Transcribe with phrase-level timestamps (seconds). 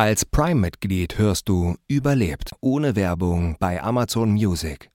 [0.00, 4.90] Als Prime-Mitglied hörst du Überlebt ohne Werbung bei Amazon Music.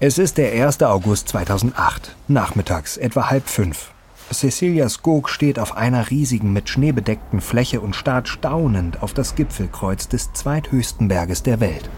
[0.00, 0.82] Es ist der 1.
[0.82, 3.90] August 2008, nachmittags etwa halb fünf.
[4.30, 9.34] Cecilia Skog steht auf einer riesigen, mit Schnee bedeckten Fläche und starrt staunend auf das
[9.34, 11.88] Gipfelkreuz des zweithöchsten Berges der Welt.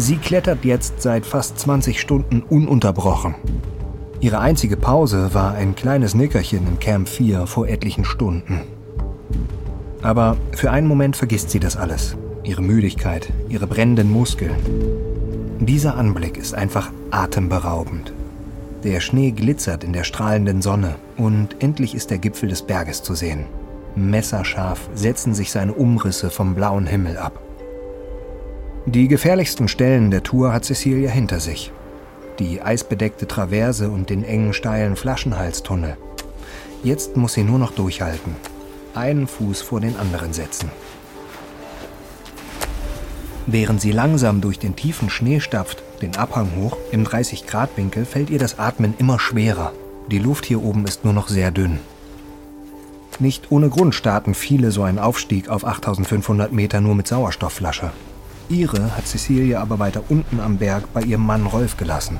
[0.00, 3.34] Sie klettert jetzt seit fast 20 Stunden ununterbrochen.
[4.20, 8.60] Ihre einzige Pause war ein kleines Nickerchen im Camp 4 vor etlichen Stunden.
[10.00, 12.16] Aber für einen Moment vergisst sie das alles.
[12.44, 14.54] Ihre Müdigkeit, ihre brennenden Muskeln.
[15.58, 18.12] Dieser Anblick ist einfach atemberaubend.
[18.84, 23.16] Der Schnee glitzert in der strahlenden Sonne und endlich ist der Gipfel des Berges zu
[23.16, 23.46] sehen.
[23.96, 27.47] Messerscharf setzen sich seine Umrisse vom blauen Himmel ab.
[28.86, 31.72] Die gefährlichsten Stellen der Tour hat Cecilia hinter sich.
[32.38, 35.96] Die eisbedeckte Traverse und den engen steilen Flaschenhalstunnel.
[36.82, 38.36] Jetzt muss sie nur noch durchhalten.
[38.94, 40.70] Einen Fuß vor den anderen setzen.
[43.46, 48.38] Während sie langsam durch den tiefen Schnee stapft, den Abhang hoch, im 30-Grad-Winkel, fällt ihr
[48.38, 49.72] das Atmen immer schwerer.
[50.10, 51.80] Die Luft hier oben ist nur noch sehr dünn.
[53.18, 57.90] Nicht ohne Grund starten viele so einen Aufstieg auf 8500 Meter nur mit Sauerstoffflasche.
[58.48, 62.18] Ihre hat Cecilia aber weiter unten am Berg bei ihrem Mann Rolf gelassen.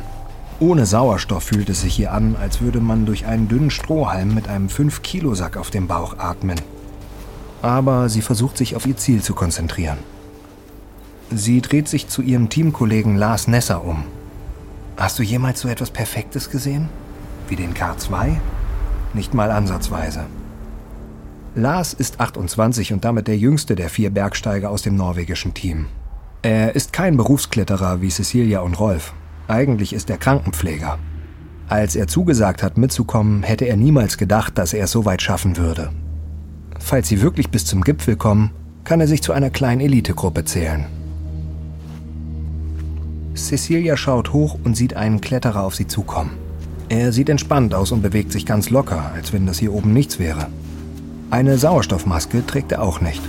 [0.61, 4.49] Ohne Sauerstoff fühlt es sich hier an, als würde man durch einen dünnen Strohhalm mit
[4.49, 6.61] einem 5-Kilo-Sack auf dem Bauch atmen.
[7.63, 9.99] Aber sie versucht sich auf ihr Ziel zu konzentrieren.
[11.31, 14.05] Sie dreht sich zu ihrem Teamkollegen Lars Nesser um.
[14.97, 16.89] Hast du jemals so etwas Perfektes gesehen?
[17.49, 18.37] Wie den K2?
[19.15, 20.27] Nicht mal ansatzweise.
[21.55, 25.87] Lars ist 28 und damit der jüngste der vier Bergsteiger aus dem norwegischen Team.
[26.43, 29.13] Er ist kein Berufskletterer wie Cecilia und Rolf.
[29.49, 30.99] Eigentlich ist er Krankenpfleger.
[31.69, 35.57] Als er zugesagt hat, mitzukommen, hätte er niemals gedacht, dass er es so weit schaffen
[35.57, 35.91] würde.
[36.79, 38.53] Falls sie wirklich bis zum Gipfel kommen,
[38.85, 40.87] kann er sich zu einer kleinen Elitegruppe zählen.
[43.35, 46.31] Cecilia schaut hoch und sieht einen Kletterer auf sie zukommen.
[46.89, 50.19] Er sieht entspannt aus und bewegt sich ganz locker, als wenn das hier oben nichts
[50.19, 50.47] wäre.
[51.31, 53.23] Eine Sauerstoffmaske trägt er auch nicht.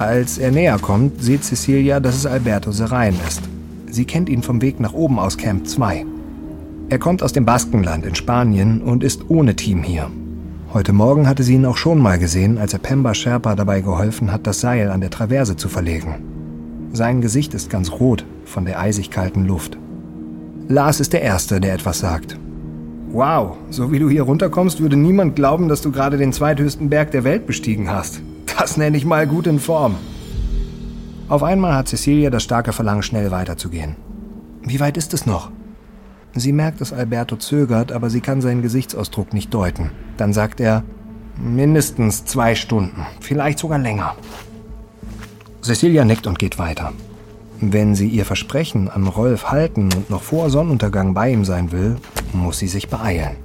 [0.00, 3.42] Als er näher kommt, sieht Cecilia, dass es Alberto Serein ist.
[3.90, 6.06] Sie kennt ihn vom Weg nach oben aus Camp 2.
[6.88, 10.10] Er kommt aus dem Baskenland in Spanien und ist ohne Team hier.
[10.72, 14.32] Heute Morgen hatte sie ihn auch schon mal gesehen, als er Pemba Sherpa dabei geholfen
[14.32, 16.14] hat, das Seil an der Traverse zu verlegen.
[16.94, 19.76] Sein Gesicht ist ganz rot von der eisig kalten Luft.
[20.66, 22.38] Lars ist der Erste, der etwas sagt.
[23.12, 27.10] Wow, so wie du hier runterkommst, würde niemand glauben, dass du gerade den zweithöchsten Berg
[27.10, 28.22] der Welt bestiegen hast.
[28.58, 29.96] Das nenne ich mal gut in Form.
[31.28, 33.96] Auf einmal hat Cecilia das starke Verlangen, schnell weiterzugehen.
[34.62, 35.50] Wie weit ist es noch?
[36.34, 39.90] Sie merkt, dass Alberto zögert, aber sie kann seinen Gesichtsausdruck nicht deuten.
[40.16, 40.84] Dann sagt er,
[41.36, 44.14] mindestens zwei Stunden, vielleicht sogar länger.
[45.62, 46.92] Cecilia nickt und geht weiter.
[47.60, 51.96] Wenn sie ihr Versprechen an Rolf halten und noch vor Sonnenuntergang bei ihm sein will,
[52.32, 53.36] muss sie sich beeilen.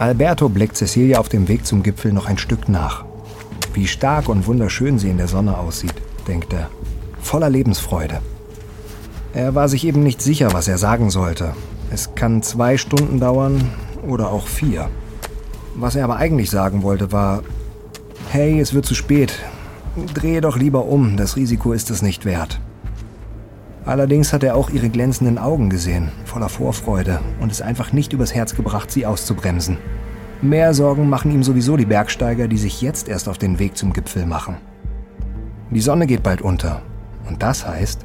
[0.00, 3.04] Alberto blickt Cecilia auf dem Weg zum Gipfel noch ein Stück nach.
[3.74, 5.92] Wie stark und wunderschön sie in der Sonne aussieht,
[6.26, 6.70] denkt er,
[7.20, 8.22] voller Lebensfreude.
[9.34, 11.52] Er war sich eben nicht sicher, was er sagen sollte.
[11.90, 13.72] Es kann zwei Stunden dauern
[14.08, 14.88] oder auch vier.
[15.74, 17.42] Was er aber eigentlich sagen wollte, war,
[18.30, 19.38] Hey, es wird zu spät.
[20.14, 22.58] Drehe doch lieber um, das Risiko ist es nicht wert.
[23.84, 28.34] Allerdings hat er auch ihre glänzenden Augen gesehen, voller Vorfreude, und es einfach nicht übers
[28.34, 29.78] Herz gebracht, sie auszubremsen.
[30.42, 33.92] Mehr Sorgen machen ihm sowieso die Bergsteiger, die sich jetzt erst auf den Weg zum
[33.92, 34.56] Gipfel machen.
[35.70, 36.82] Die Sonne geht bald unter,
[37.28, 38.04] und das heißt,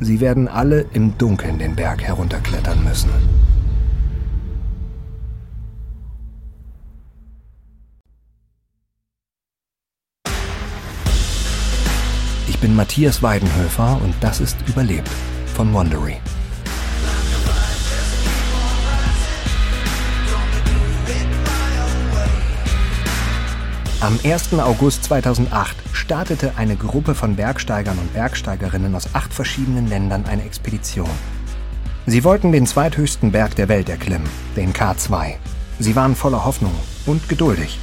[0.00, 3.10] sie werden alle im Dunkeln den Berg herunterklettern müssen.
[12.62, 15.10] Bin Matthias Weidenhöfer und das ist Überlebt
[15.52, 16.18] von Wandery.
[24.00, 24.54] Am 1.
[24.54, 31.10] August 2008 startete eine Gruppe von Bergsteigern und Bergsteigerinnen aus acht verschiedenen Ländern eine Expedition.
[32.06, 35.34] Sie wollten den zweithöchsten Berg der Welt erklimmen, den K2.
[35.80, 36.74] Sie waren voller Hoffnung
[37.06, 37.80] und geduldig.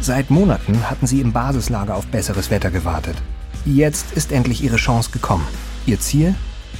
[0.00, 3.16] Seit Monaten hatten sie im Basislager auf besseres Wetter gewartet.
[3.66, 5.46] Jetzt ist endlich ihre Chance gekommen.
[5.84, 6.34] Ihr Ziel?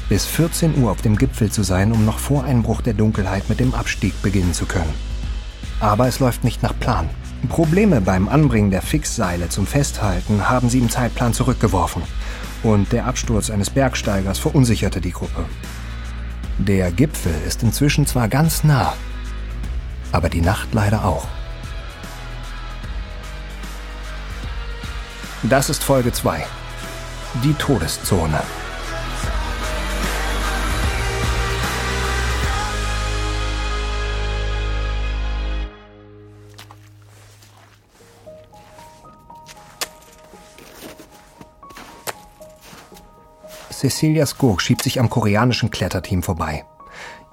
[0.08, 3.60] Bis 14 Uhr auf dem Gipfel zu sein, um noch vor Einbruch der Dunkelheit mit
[3.60, 4.92] dem Abstieg beginnen zu können.
[5.78, 7.08] Aber es läuft nicht nach Plan.
[7.48, 12.02] Probleme beim Anbringen der Fixseile zum Festhalten haben sie im Zeitplan zurückgeworfen.
[12.62, 15.44] Und der Absturz eines Bergsteigers verunsicherte die Gruppe.
[16.58, 18.94] Der Gipfel ist inzwischen zwar ganz nah,
[20.12, 21.26] aber die Nacht leider auch.
[25.42, 26.44] Das ist Folge 2.
[27.34, 28.42] Die Todeszone.
[43.70, 46.66] Cecilia Skog schiebt sich am koreanischen Kletterteam vorbei.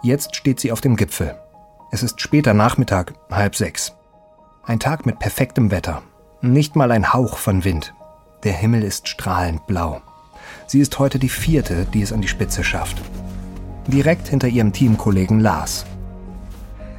[0.04, 1.36] Jetzt steht sie auf dem Gipfel.
[1.92, 3.94] Es ist später Nachmittag, halb sechs.
[4.64, 6.04] Ein Tag mit perfektem Wetter.
[6.42, 7.94] Nicht mal ein Hauch von Wind.
[8.44, 10.02] Der Himmel ist strahlend blau.
[10.68, 13.02] Sie ist heute die vierte, die es an die Spitze schafft.
[13.88, 15.86] Direkt hinter ihrem Teamkollegen Lars.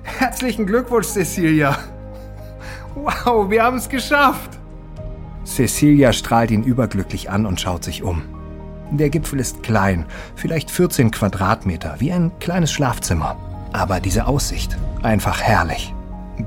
[0.03, 1.79] Herzlichen Glückwunsch, Cecilia.
[2.95, 4.59] Wow, wir haben es geschafft.
[5.45, 8.23] Cecilia strahlt ihn überglücklich an und schaut sich um.
[8.91, 13.37] Der Gipfel ist klein, vielleicht 14 Quadratmeter, wie ein kleines Schlafzimmer.
[13.73, 15.95] Aber diese Aussicht, einfach herrlich.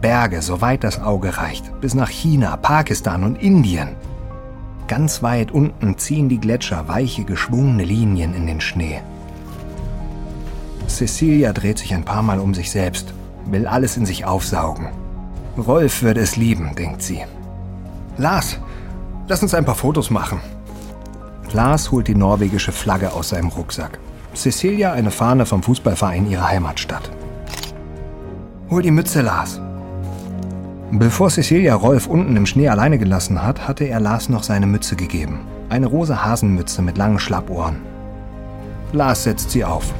[0.01, 3.95] Berge, soweit das Auge reicht, bis nach China, Pakistan und Indien.
[4.91, 8.99] Ganz weit unten ziehen die Gletscher weiche, geschwungene Linien in den Schnee.
[10.85, 13.13] Cecilia dreht sich ein paar Mal um sich selbst,
[13.45, 14.89] will alles in sich aufsaugen.
[15.57, 17.21] Rolf würde es lieben, denkt sie.
[18.17, 18.59] Lars,
[19.29, 20.41] lass uns ein paar Fotos machen.
[21.53, 23.97] Lars holt die norwegische Flagge aus seinem Rucksack.
[24.33, 27.09] Cecilia eine Fahne vom Fußballverein ihrer Heimatstadt.
[28.69, 29.61] Hol die Mütze, Lars.
[30.93, 34.97] Bevor Cecilia Rolf unten im Schnee alleine gelassen hat, hatte er Lars noch seine Mütze
[34.97, 35.39] gegeben.
[35.69, 37.77] Eine rosa Hasenmütze mit langen Schlappohren.
[38.91, 39.93] Lars setzt sie auf.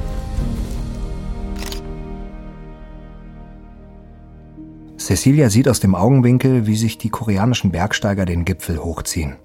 [4.98, 9.36] Cecilia sieht aus dem Augenwinkel, wie sich die koreanischen Bergsteiger den Gipfel hochziehen.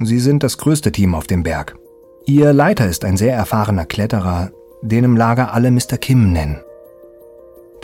[0.00, 1.76] Sie sind das größte Team auf dem Berg.
[2.26, 4.50] Ihr Leiter ist ein sehr erfahrener Kletterer,
[4.82, 5.96] den im Lager alle Mr.
[5.96, 6.60] Kim nennen.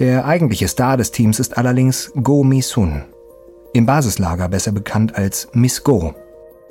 [0.01, 3.05] Der eigentliche Star des Teams ist allerdings Go Mi-sun,
[3.73, 6.15] im Basislager besser bekannt als Miss Go,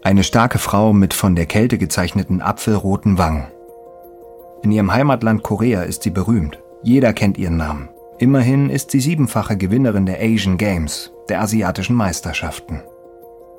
[0.02, 3.48] eine starke Frau mit von der Kälte gezeichneten apfelroten Wangen.
[4.62, 6.60] In ihrem Heimatland Korea ist sie berühmt.
[6.82, 7.88] Jeder kennt ihren Namen.
[8.20, 12.82] Immerhin ist sie siebenfache Gewinnerin der Asian Games, der asiatischen Meisterschaften.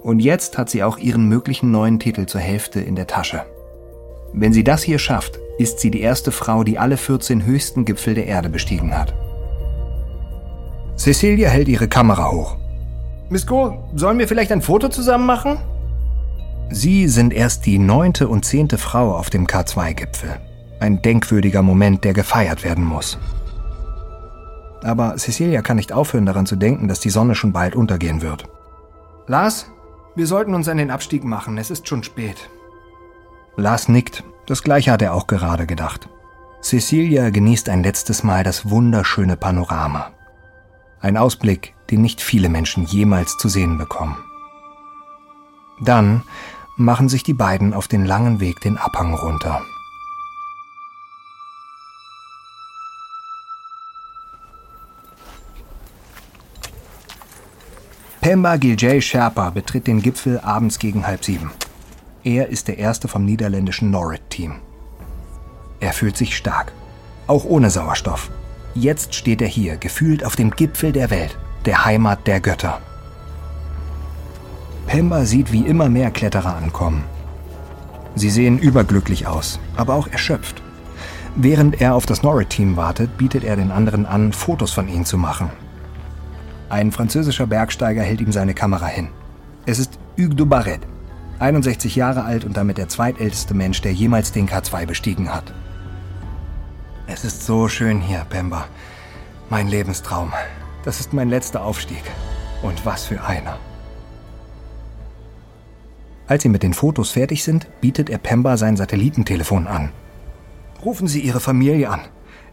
[0.03, 3.47] Und jetzt hat sie auch ihren möglichen neuen Titel zur Hälfte in der Tasche.
[4.35, 8.15] Wenn sie das hier schafft, ist sie die erste Frau, die alle 14 höchsten Gipfel
[8.15, 9.15] der Erde bestiegen hat.
[10.96, 12.56] Cecilia hält ihre Kamera hoch.
[13.29, 15.58] Miss Go, sollen wir vielleicht ein Foto zusammen machen?
[16.70, 20.41] Sie sind erst die neunte und zehnte Frau auf dem K2-Gipfel.
[20.81, 23.19] Ein denkwürdiger Moment, der gefeiert werden muss.
[24.82, 28.44] Aber Cecilia kann nicht aufhören daran zu denken, dass die Sonne schon bald untergehen wird.
[29.26, 29.70] Lars,
[30.14, 32.50] wir sollten uns an den Abstieg machen, es ist schon spät.
[33.56, 36.08] Lars nickt, das gleiche hat er auch gerade gedacht.
[36.61, 40.11] Cecilia genießt ein letztes Mal das wunderschöne Panorama.
[41.05, 44.17] Ein Ausblick, den nicht viele Menschen jemals zu sehen bekommen.
[45.79, 46.23] Dann
[46.79, 49.61] machen sich die beiden auf den langen Weg den Abhang runter.
[58.23, 61.51] Pemba Giljay Sherpa betritt den Gipfel abends gegen halb sieben.
[62.23, 64.55] Er ist der erste vom niederländischen Norrit-Team.
[65.81, 66.73] Er fühlt sich stark,
[67.27, 68.31] auch ohne Sauerstoff.
[68.75, 72.81] Jetzt steht er hier, gefühlt auf dem Gipfel der Welt, der Heimat der Götter.
[74.89, 77.05] Pemba sieht, wie immer mehr Kletterer ankommen.
[78.17, 80.63] Sie sehen überglücklich aus, aber auch erschöpft.
[81.37, 85.19] Während er auf das Norrit-Team wartet, bietet er den anderen an, Fotos von ihnen zu
[85.19, 85.51] machen.
[86.69, 89.09] Ein französischer Bergsteiger hält ihm seine Kamera hin.
[89.67, 90.81] Es ist Hugues de Barret,
[91.39, 95.53] 61 Jahre alt und damit der zweitälteste Mensch, der jemals den K2 bestiegen hat.
[97.06, 98.67] Es ist so schön hier, Pemba.
[99.51, 100.32] Mein Lebenstraum.
[100.84, 102.03] Das ist mein letzter Aufstieg.
[102.63, 103.58] Und was für einer.
[106.27, 109.93] Als sie mit den Fotos fertig sind, bietet er Pemba sein Satellitentelefon an.
[110.82, 112.01] Rufen Sie Ihre Familie an.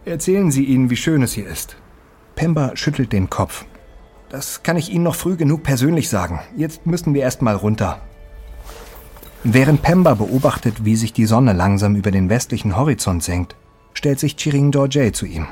[0.04, 1.76] Erzählen Sie ihnen, wie schön es hier ist.
[2.34, 3.64] Pemba schüttelt den Kopf.
[4.28, 6.40] Das kann ich Ihnen noch früh genug persönlich sagen.
[6.56, 8.02] Jetzt müssen wir erst mal runter.
[9.44, 13.56] Während Pemba beobachtet, wie sich die Sonne langsam über den westlichen Horizont senkt,
[13.94, 15.46] stellt sich Chiring Dorje zu ihm.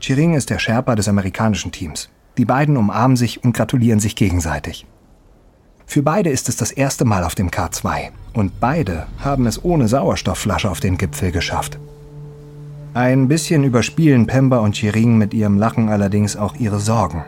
[0.00, 2.08] Chiring ist der Sherpa des amerikanischen Teams.
[2.36, 4.86] Die beiden umarmen sich und gratulieren sich gegenseitig.
[5.86, 9.88] Für beide ist es das erste Mal auf dem K2 und beide haben es ohne
[9.88, 11.78] Sauerstoffflasche auf den Gipfel geschafft.
[12.94, 17.24] Ein bisschen überspielen Pemba und Chiring mit ihrem Lachen allerdings auch ihre Sorgen.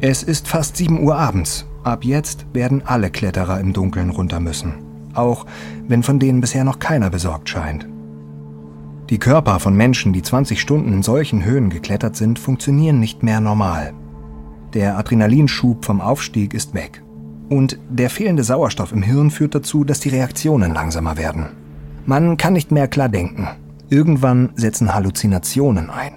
[0.00, 1.66] Es ist fast 7 Uhr abends.
[1.84, 4.74] Ab jetzt werden alle Kletterer im Dunkeln runter müssen.
[5.14, 5.46] auch
[5.86, 7.86] wenn von denen bisher noch keiner besorgt scheint.
[9.14, 13.40] Die Körper von Menschen, die 20 Stunden in solchen Höhen geklettert sind, funktionieren nicht mehr
[13.40, 13.92] normal.
[14.72, 17.00] Der Adrenalinschub vom Aufstieg ist weg.
[17.48, 21.46] Und der fehlende Sauerstoff im Hirn führt dazu, dass die Reaktionen langsamer werden.
[22.06, 23.46] Man kann nicht mehr klar denken.
[23.88, 26.14] Irgendwann setzen Halluzinationen ein.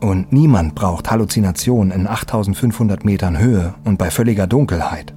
[0.00, 5.12] Und niemand braucht Halluzinationen in 8500 Metern Höhe und bei völliger Dunkelheit.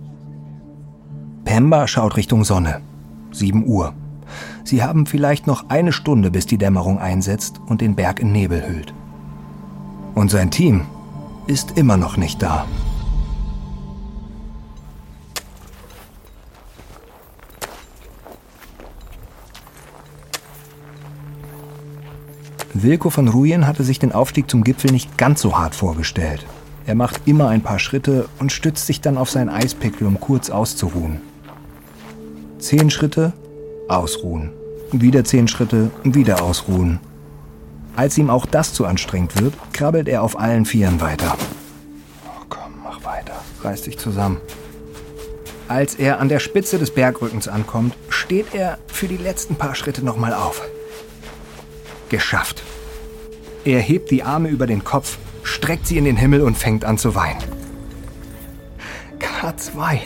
[1.45, 2.81] Pemba schaut Richtung Sonne.
[3.31, 3.93] 7 Uhr.
[4.63, 8.67] Sie haben vielleicht noch eine Stunde, bis die Dämmerung einsetzt und den Berg in Nebel
[8.67, 8.93] hüllt.
[10.15, 10.85] Und sein Team
[11.47, 12.65] ist immer noch nicht da.
[22.73, 26.45] Wilko von Ruyen hatte sich den Aufstieg zum Gipfel nicht ganz so hart vorgestellt.
[26.85, 30.49] Er macht immer ein paar Schritte und stützt sich dann auf seinen Eispickel, um kurz
[30.49, 31.21] auszuruhen.
[32.59, 33.33] Zehn Schritte,
[33.91, 34.51] ausruhen.
[34.91, 36.99] Wieder zehn Schritte, wieder ausruhen.
[37.95, 41.37] Als ihm auch das zu anstrengend wird, krabbelt er auf allen Vieren weiter.
[42.25, 43.33] Oh, komm, mach weiter.
[43.63, 44.37] Reiß dich zusammen.
[45.67, 50.03] Als er an der Spitze des Bergrückens ankommt, steht er für die letzten paar Schritte
[50.03, 50.61] nochmal auf.
[52.09, 52.63] Geschafft.
[53.63, 56.97] Er hebt die Arme über den Kopf, streckt sie in den Himmel und fängt an
[56.97, 57.41] zu weinen.
[59.19, 59.99] K2.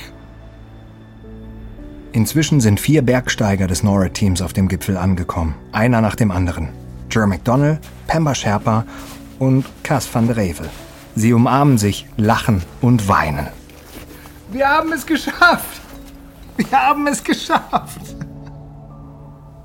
[2.16, 6.70] Inzwischen sind vier Bergsteiger des NORAD-Teams auf dem Gipfel angekommen, einer nach dem anderen.
[7.12, 8.86] Jer McDonnell, Pemba Sherpa
[9.38, 10.70] und Cass van der Revel.
[11.16, 13.48] Sie umarmen sich, lachen und weinen.
[14.50, 15.82] Wir haben es geschafft!
[16.56, 18.16] Wir haben es geschafft!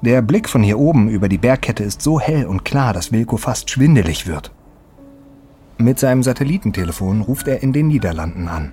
[0.03, 3.37] Der Blick von hier oben über die Bergkette ist so hell und klar, dass Wilko
[3.37, 4.51] fast schwindelig wird.
[5.79, 8.73] Mit seinem Satellitentelefon ruft er in den Niederlanden an.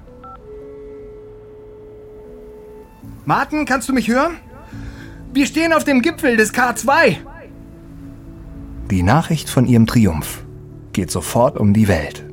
[3.27, 4.37] Martin, kannst du mich hören?
[5.33, 7.17] Wir stehen auf dem Gipfel des K2.
[8.89, 10.45] Die Nachricht von ihrem Triumph
[10.93, 12.23] geht sofort um die Welt.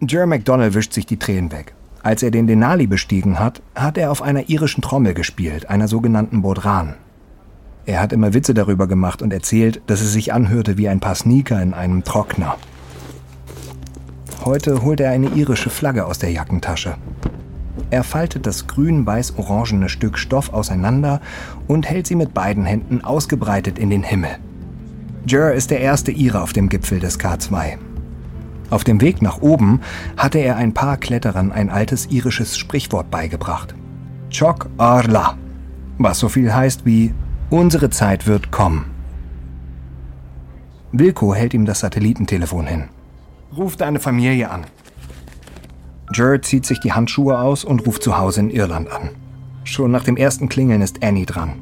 [0.00, 1.74] Jer McDonnell wischt sich die Tränen weg.
[2.02, 6.42] Als er den Denali bestiegen hat, hat er auf einer irischen Trommel gespielt, einer sogenannten
[6.42, 6.96] Bodran.
[7.86, 11.14] Er hat immer Witze darüber gemacht und erzählt, dass es sich anhörte wie ein paar
[11.14, 12.56] Sneaker in einem Trockner.
[14.42, 16.96] Heute holt er eine irische Flagge aus der Jackentasche.
[17.90, 21.20] Er faltet das grün-weiß-orangene Stück Stoff auseinander
[21.66, 24.36] und hält sie mit beiden Händen ausgebreitet in den Himmel.
[25.26, 27.78] Jer ist der erste Ire auf dem Gipfel des K2.
[28.70, 29.80] Auf dem Weg nach oben
[30.16, 33.74] hatte er ein paar Kletterern ein altes irisches Sprichwort beigebracht.
[34.30, 35.36] Chok Arla,
[35.98, 37.14] was so viel heißt wie
[37.50, 38.86] Unsere Zeit wird kommen.
[40.92, 42.84] Wilko hält ihm das Satellitentelefon hin.
[43.56, 44.66] Ruf deine Familie an.
[46.12, 49.10] Jer zieht sich die Handschuhe aus und ruft zu Hause in Irland an.
[49.64, 51.54] Schon nach dem ersten Klingeln ist Annie dran.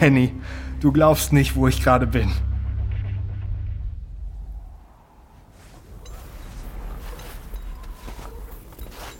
[0.00, 0.32] Annie,
[0.80, 2.30] du glaubst nicht, wo ich gerade bin.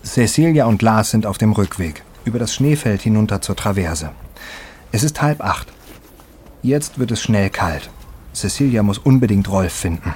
[0.02, 4.10] Cecilia und Lars sind auf dem Rückweg, über das Schneefeld hinunter zur Traverse.
[4.90, 5.68] Es ist halb acht.
[6.62, 7.90] Jetzt wird es schnell kalt.
[8.32, 10.14] Cecilia muss unbedingt Rolf finden.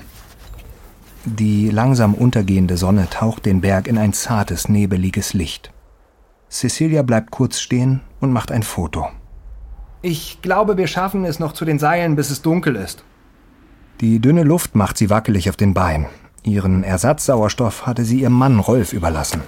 [1.24, 5.72] Die langsam untergehende Sonne taucht den Berg in ein zartes, nebeliges Licht.
[6.50, 9.06] Cecilia bleibt kurz stehen und macht ein Foto.
[10.02, 13.04] Ich glaube, wir schaffen es noch zu den Seilen, bis es dunkel ist.
[14.00, 16.06] Die dünne Luft macht sie wackelig auf den Beinen.
[16.42, 19.42] Ihren Ersatzsauerstoff hatte sie ihrem Mann Rolf überlassen.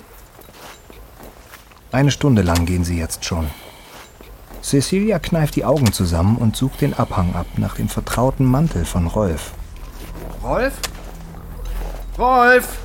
[1.90, 3.46] Eine Stunde lang gehen sie jetzt schon.
[4.62, 9.08] Cecilia kneift die Augen zusammen und sucht den Abhang ab nach dem vertrauten Mantel von
[9.08, 9.52] Rolf.
[10.42, 10.72] Rolf?
[12.18, 12.78] Rolf!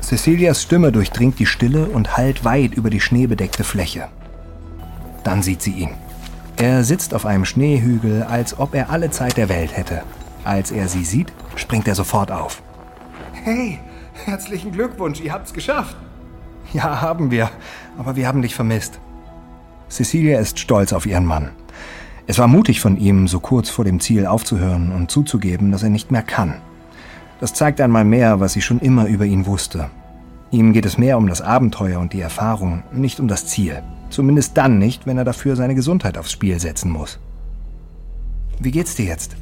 [0.00, 4.08] Cecilias Stimme durchdringt die Stille und hallt weit über die schneebedeckte Fläche.
[5.22, 5.90] Dann sieht sie ihn.
[6.56, 10.02] Er sitzt auf einem Schneehügel, als ob er alle Zeit der Welt hätte.
[10.42, 12.62] Als er sie sieht, springt er sofort auf.
[13.32, 13.78] Hey,
[14.24, 15.96] herzlichen Glückwunsch, ihr habt's geschafft.
[16.72, 17.50] Ja, haben wir.
[17.96, 18.98] Aber wir haben dich vermisst.
[19.88, 21.50] Cecilia ist stolz auf ihren Mann.
[22.26, 25.90] Es war mutig von ihm, so kurz vor dem Ziel aufzuhören und zuzugeben, dass er
[25.90, 26.60] nicht mehr kann.
[27.40, 29.90] Das zeigt einmal mehr, was sie schon immer über ihn wusste.
[30.50, 33.82] Ihm geht es mehr um das Abenteuer und die Erfahrung, nicht um das Ziel.
[34.10, 37.18] Zumindest dann nicht, wenn er dafür seine Gesundheit aufs Spiel setzen muss.
[38.58, 39.36] Wie geht's dir jetzt?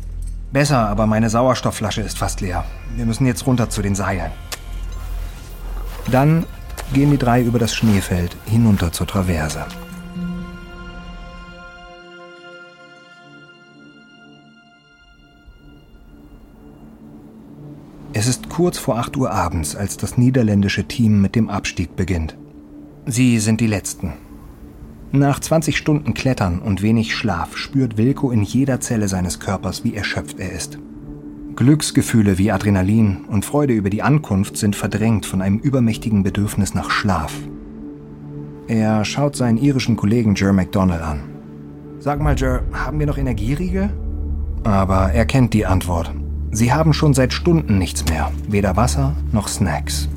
[0.53, 2.65] Besser, aber meine Sauerstoffflasche ist fast leer.
[2.95, 4.31] Wir müssen jetzt runter zu den Seilen.
[6.11, 6.47] Dann
[6.93, 9.67] gehen die drei über das Schneefeld hinunter zur Traverse.
[18.59, 22.37] Kurz vor 8 Uhr abends, als das niederländische Team mit dem Abstieg beginnt.
[23.07, 24.15] Sie sind die Letzten.
[25.13, 29.95] Nach 20 Stunden Klettern und wenig Schlaf spürt Wilko in jeder Zelle seines Körpers, wie
[29.95, 30.77] erschöpft er ist.
[31.55, 36.91] Glücksgefühle wie Adrenalin und Freude über die Ankunft sind verdrängt von einem übermächtigen Bedürfnis nach
[36.91, 37.33] Schlaf.
[38.67, 41.21] Er schaut seinen irischen Kollegen Jer McDonald an.
[42.01, 43.91] Sag mal, Jer, haben wir noch Energieriegel?
[44.65, 46.13] Aber er kennt die Antwort.
[46.51, 50.09] Sie haben schon seit Stunden nichts mehr, weder Wasser noch Snacks.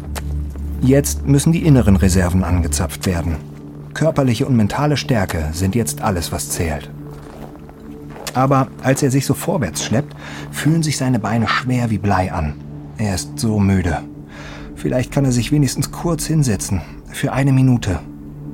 [0.82, 3.36] Jetzt müssen die inneren Reserven angezapft werden.
[3.94, 6.90] Körperliche und mentale Stärke sind jetzt alles, was zählt.
[8.34, 10.16] Aber als er sich so vorwärts schleppt,
[10.52, 12.54] fühlen sich seine Beine schwer wie Blei an.
[12.98, 14.00] Er ist so müde.
[14.76, 18.00] Vielleicht kann er sich wenigstens kurz hinsetzen, für eine Minute.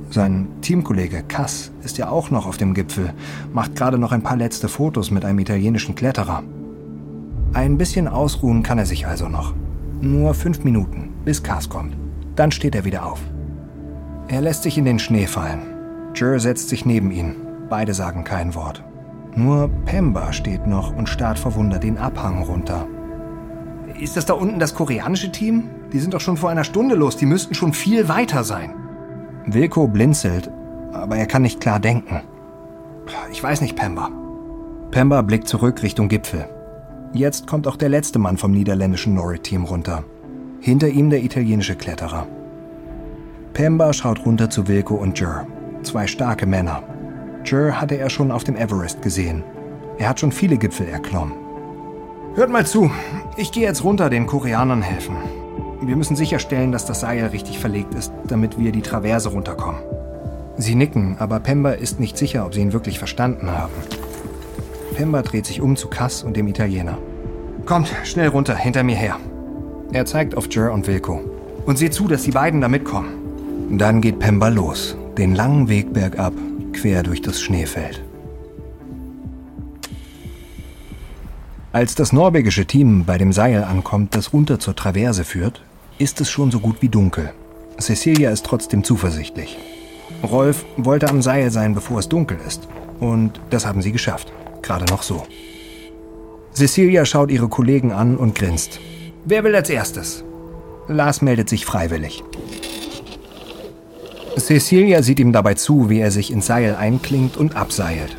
[0.10, 3.14] Sein Teamkollege Cass ist ja auch noch auf dem Gipfel,
[3.54, 6.44] macht gerade noch ein paar letzte Fotos mit einem italienischen Kletterer.
[7.54, 9.54] Ein bisschen ausruhen kann er sich also noch.
[10.02, 11.96] Nur fünf Minuten, bis Cass kommt.
[12.36, 13.20] Dann steht er wieder auf.
[14.28, 15.62] Er lässt sich in den Schnee fallen.
[16.14, 17.36] Jer setzt sich neben ihn.
[17.70, 18.84] Beide sagen kein Wort.
[19.36, 22.88] Nur Pemba steht noch und starrt verwundert den Abhang runter.
[24.00, 25.70] Ist das da unten das koreanische Team?
[25.94, 27.18] Die sind doch schon vor einer Stunde los.
[27.18, 28.74] Die müssten schon viel weiter sein.
[29.46, 30.52] Wilko blinzelt,
[30.92, 32.22] aber er kann nicht klar denken.
[33.32, 34.10] Ich weiß nicht, Pemba.
[34.92, 36.48] Pemba blickt zurück Richtung Gipfel.
[37.14, 40.04] Jetzt kommt auch der letzte Mann vom niederländischen Norrie-Team runter.
[40.60, 42.28] Hinter ihm der italienische Kletterer.
[43.54, 45.48] Pemba schaut runter zu Wilko und Jer.
[45.84, 46.84] Zwei starke Männer.
[47.46, 49.44] Jer hatte er schon auf dem Everest gesehen.
[49.98, 51.34] Er hat schon viele Gipfel erklommen.
[52.36, 52.92] Hört mal zu,
[53.36, 55.16] ich gehe jetzt runter den Koreanern helfen.
[55.82, 59.82] Wir müssen sicherstellen, dass das Seil richtig verlegt ist, damit wir die Traverse runterkommen.
[60.58, 63.74] Sie nicken, aber Pemba ist nicht sicher, ob sie ihn wirklich verstanden haben.
[64.98, 66.98] Pemba dreht sich um zu Cass und dem Italiener.
[67.68, 69.20] Kommt, schnell runter, hinter mir her.
[69.94, 71.22] Er zeigt auf Jer und Wilko.
[71.68, 73.78] Und seht zu, dass die beiden da mitkommen.
[73.78, 76.34] Dann geht Pemba los, den langen Weg bergab,
[76.74, 78.04] quer durch das Schneefeld.
[81.72, 85.62] Als das norwegische Team bei dem Seil ankommt, das runter zur Traverse führt,
[86.00, 87.30] ist es schon so gut wie dunkel.
[87.80, 89.60] Cecilia ist trotzdem zuversichtlich.
[90.24, 92.68] Rolf wollte am Seil sein, bevor es dunkel ist.
[93.00, 94.34] Und das haben sie geschafft.
[94.68, 95.26] Gerade noch so.
[96.52, 98.82] Cecilia schaut ihre Kollegen an und grinst.
[99.24, 100.26] Wer will als erstes?
[100.90, 102.22] Lars meldet sich freiwillig.
[104.38, 108.18] Cecilia sieht ihm dabei zu, wie er sich ins Seil einklingt und abseilt.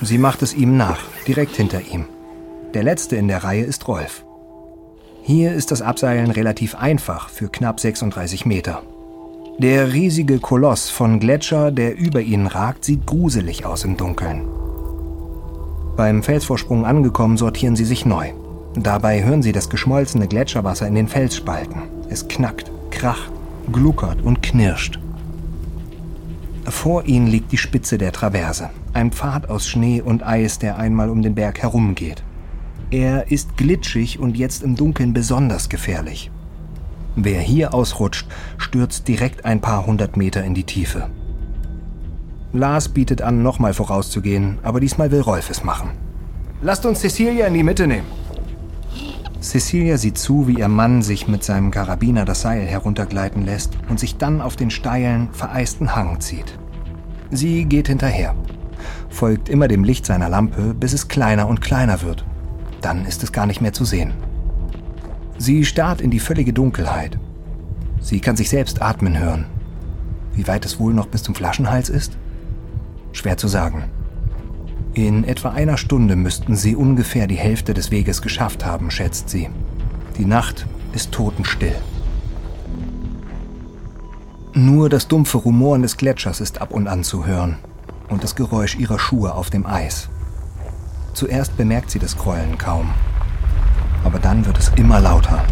[0.00, 2.04] Sie macht es ihm nach, direkt hinter ihm.
[2.74, 4.24] Der letzte in der Reihe ist Rolf.
[5.22, 8.84] Hier ist das Abseilen relativ einfach für knapp 36 Meter.
[9.58, 14.46] Der riesige Koloss von Gletscher, der über ihnen ragt, sieht gruselig aus im Dunkeln.
[15.96, 18.32] Beim Felsvorsprung angekommen, sortieren sie sich neu.
[18.74, 21.82] Dabei hören sie das geschmolzene Gletscherwasser in den Felsspalten.
[22.10, 23.32] Es knackt, kracht
[23.72, 24.98] gluckert und knirscht.
[26.64, 31.10] Vor ihnen liegt die Spitze der Traverse, ein Pfad aus Schnee und Eis, der einmal
[31.10, 32.22] um den Berg herumgeht.
[32.90, 36.30] Er ist glitschig und jetzt im Dunkeln besonders gefährlich.
[37.14, 38.26] Wer hier ausrutscht,
[38.58, 41.08] stürzt direkt ein paar hundert Meter in die Tiefe.
[42.56, 45.90] Lars bietet an, nochmal vorauszugehen, aber diesmal will Rolf es machen.
[46.62, 48.06] Lasst uns Cecilia in die Mitte nehmen.
[49.40, 54.00] Cecilia sieht zu, wie ihr Mann sich mit seinem Karabiner das Seil heruntergleiten lässt und
[54.00, 56.58] sich dann auf den steilen, vereisten Hang zieht.
[57.30, 58.34] Sie geht hinterher,
[59.08, 62.24] folgt immer dem Licht seiner Lampe, bis es kleiner und kleiner wird.
[62.80, 64.14] Dann ist es gar nicht mehr zu sehen.
[65.38, 67.18] Sie starrt in die völlige Dunkelheit.
[68.00, 69.46] Sie kann sich selbst atmen hören.
[70.34, 72.16] Wie weit es wohl noch bis zum Flaschenhals ist?
[73.16, 73.84] Schwer zu sagen.
[74.92, 79.48] In etwa einer Stunde müssten sie ungefähr die Hälfte des Weges geschafft haben, schätzt sie.
[80.18, 81.74] Die Nacht ist totenstill.
[84.54, 87.58] Nur das dumpfe Rumoren des Gletschers ist ab und an zu hören
[88.08, 90.08] und das Geräusch ihrer Schuhe auf dem Eis.
[91.12, 92.90] Zuerst bemerkt sie das Grollen kaum.
[94.04, 95.44] Aber dann wird es immer lauter.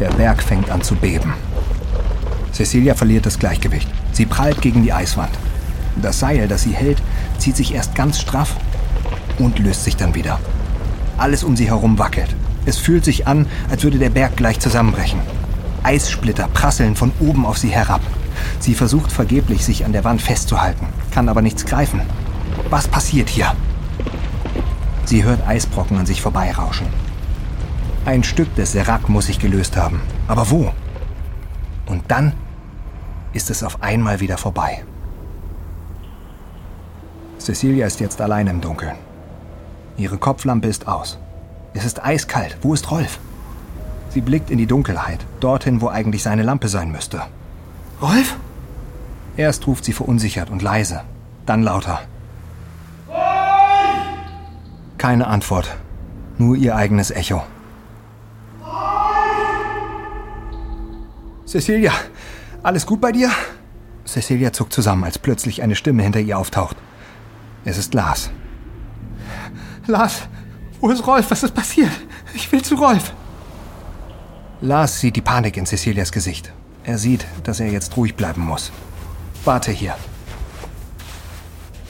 [0.00, 1.34] Der Berg fängt an zu beben.
[2.52, 3.88] Cecilia verliert das Gleichgewicht.
[4.12, 5.32] Sie prallt gegen die Eiswand.
[6.00, 7.02] Das Seil, das sie hält,
[7.38, 8.56] zieht sich erst ganz straff
[9.38, 10.40] und löst sich dann wieder.
[11.18, 12.34] Alles um sie herum wackelt.
[12.64, 15.20] Es fühlt sich an, als würde der Berg gleich zusammenbrechen.
[15.82, 18.00] Eissplitter prasseln von oben auf sie herab.
[18.60, 22.00] Sie versucht vergeblich, sich an der Wand festzuhalten, kann aber nichts greifen.
[22.70, 23.52] Was passiert hier?
[25.04, 26.86] Sie hört Eisbrocken an sich vorbeirauschen.
[28.04, 30.00] Ein Stück des Serac muss sich gelöst haben.
[30.26, 30.72] Aber wo?
[31.86, 32.32] Und dann
[33.32, 34.84] ist es auf einmal wieder vorbei.
[37.44, 38.96] Cecilia ist jetzt allein im Dunkeln.
[39.96, 41.18] Ihre Kopflampe ist aus.
[41.74, 42.56] Es ist eiskalt.
[42.62, 43.18] Wo ist Rolf?
[44.10, 47.22] Sie blickt in die Dunkelheit, dorthin, wo eigentlich seine Lampe sein müsste.
[48.00, 48.36] Rolf?
[49.36, 51.02] Erst ruft sie verunsichert und leise,
[51.46, 52.00] dann lauter.
[54.98, 55.74] Keine Antwort,
[56.38, 57.42] nur ihr eigenes Echo.
[61.46, 61.92] Cecilia,
[62.62, 63.30] alles gut bei dir?
[64.04, 66.76] Cecilia zuckt zusammen, als plötzlich eine Stimme hinter ihr auftaucht.
[67.64, 68.30] Es ist Lars.
[69.86, 70.22] Lars,
[70.80, 71.30] wo ist Rolf?
[71.30, 71.90] Was ist passiert?
[72.34, 73.12] Ich will zu Rolf.
[74.60, 76.52] Lars sieht die Panik in Cecilias Gesicht.
[76.84, 78.72] Er sieht, dass er jetzt ruhig bleiben muss.
[79.44, 79.94] Warte hier.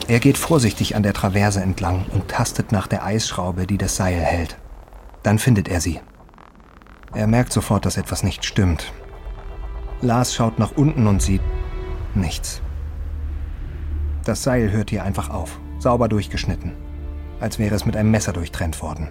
[0.07, 4.19] Er geht vorsichtig an der Traverse entlang und tastet nach der Eisschraube, die das Seil
[4.19, 4.57] hält.
[5.23, 6.01] Dann findet er sie.
[7.13, 8.91] Er merkt sofort, dass etwas nicht stimmt.
[10.01, 11.41] Lars schaut nach unten und sieht
[12.15, 12.61] nichts.
[14.25, 16.71] Das Seil hört hier einfach auf, sauber durchgeschnitten,
[17.39, 19.09] als wäre es mit einem Messer durchtrennt worden.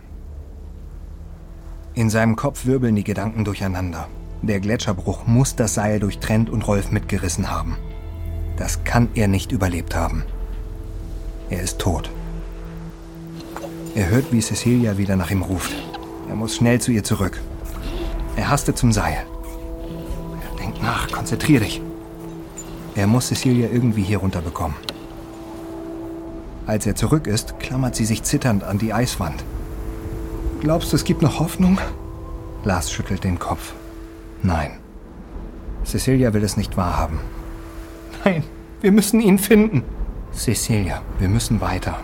[1.95, 4.09] In seinem Kopf wirbeln die Gedanken durcheinander.
[4.41, 7.77] Der Gletscherbruch muss das Seil durchtrennt und Rolf mitgerissen haben.
[8.57, 10.25] Das kann er nicht überlebt haben.
[11.51, 12.11] Er ist tot.
[13.95, 15.73] Er hört, wie Cecilia wieder nach ihm ruft.
[16.29, 17.39] Er muss schnell zu ihr zurück.
[18.37, 19.27] Er hastet zum Seil.
[20.59, 21.83] Denk nach, konzentrier dich.
[22.95, 24.77] Er muss Cecilia irgendwie hier runterbekommen.
[26.67, 29.43] Als er zurück ist, klammert sie sich zitternd an die Eiswand.
[30.61, 31.79] Glaubst du, es gibt noch Hoffnung?
[32.65, 33.73] Lars schüttelt den Kopf.
[34.43, 34.79] Nein.
[35.85, 37.19] Cecilia will es nicht wahrhaben.
[38.25, 38.45] Nein,
[38.81, 39.83] wir müssen ihn finden.
[40.33, 41.99] Cecilia, wir müssen weiter.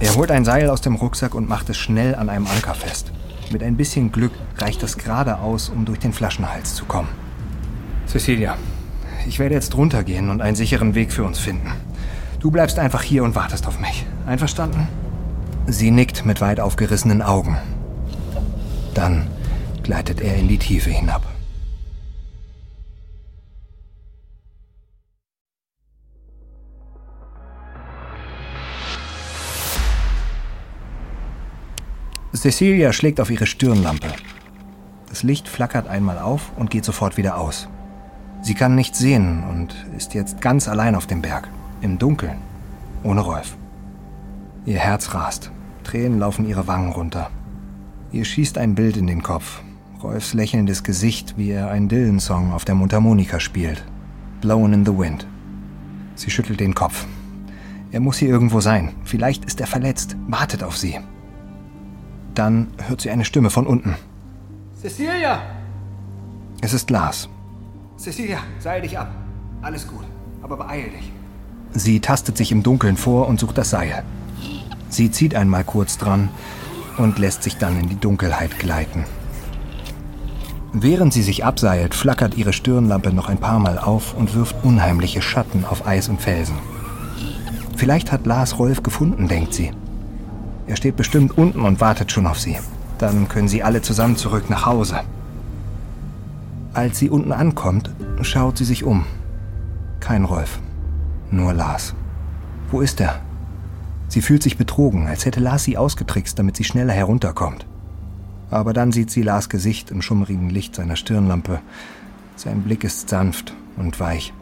[0.00, 3.10] Er holt ein Seil aus dem Rucksack und macht es schnell an einem Anker fest.
[3.50, 7.08] Mit ein bisschen Glück reicht das gerade aus, um durch den Flaschenhals zu kommen.
[8.06, 8.58] Cecilia,
[9.26, 11.72] ich werde jetzt runtergehen und einen sicheren Weg für uns finden.
[12.44, 14.04] Du bleibst einfach hier und wartest auf mich.
[14.26, 14.86] Einverstanden?
[15.66, 17.56] Sie nickt mit weit aufgerissenen Augen.
[18.92, 19.28] Dann
[19.82, 21.22] gleitet er in die Tiefe hinab.
[32.34, 34.08] Cecilia schlägt auf ihre Stirnlampe.
[35.08, 37.68] Das Licht flackert einmal auf und geht sofort wieder aus.
[38.42, 41.48] Sie kann nichts sehen und ist jetzt ganz allein auf dem Berg,
[41.84, 42.38] im Dunkeln,
[43.02, 43.56] ohne Rolf.
[44.64, 45.52] Ihr Herz rast,
[45.84, 47.30] Tränen laufen ihre Wangen runter.
[48.10, 49.62] Ihr schießt ein Bild in den Kopf.
[50.02, 53.84] Rolfs lächelndes Gesicht, wie er einen Dylan-Song auf der Mundharmonika spielt.
[54.40, 55.26] Blown in the Wind.
[56.14, 57.06] Sie schüttelt den Kopf.
[57.92, 58.94] Er muss hier irgendwo sein.
[59.04, 60.98] Vielleicht ist er verletzt, wartet auf sie.
[62.34, 63.94] Dann hört sie eine Stimme von unten.
[64.80, 65.40] Cecilia!
[66.60, 67.28] Es ist Lars.
[67.96, 69.10] Cecilia, seil dich ab.
[69.62, 70.04] Alles gut,
[70.42, 71.12] aber beeil dich.
[71.74, 74.04] Sie tastet sich im Dunkeln vor und sucht das Seil.
[74.88, 76.28] Sie zieht einmal kurz dran
[76.98, 79.04] und lässt sich dann in die Dunkelheit gleiten.
[80.72, 85.20] Während sie sich abseilt, flackert ihre Stirnlampe noch ein paar Mal auf und wirft unheimliche
[85.20, 86.56] Schatten auf Eis und Felsen.
[87.76, 89.72] Vielleicht hat Lars Rolf gefunden, denkt sie.
[90.66, 92.56] Er steht bestimmt unten und wartet schon auf sie.
[92.98, 95.00] Dann können sie alle zusammen zurück nach Hause.
[96.72, 97.90] Als sie unten ankommt,
[98.22, 99.04] schaut sie sich um.
[100.00, 100.58] Kein Rolf,
[101.30, 101.94] nur Lars.
[102.70, 103.20] Wo ist er?
[104.08, 107.66] Sie fühlt sich betrogen, als hätte Lars sie ausgetrickst, damit sie schneller herunterkommt.
[108.50, 111.60] Aber dann sieht sie Lars Gesicht im schummrigen Licht seiner Stirnlampe.
[112.36, 114.32] Sein Blick ist sanft und weich.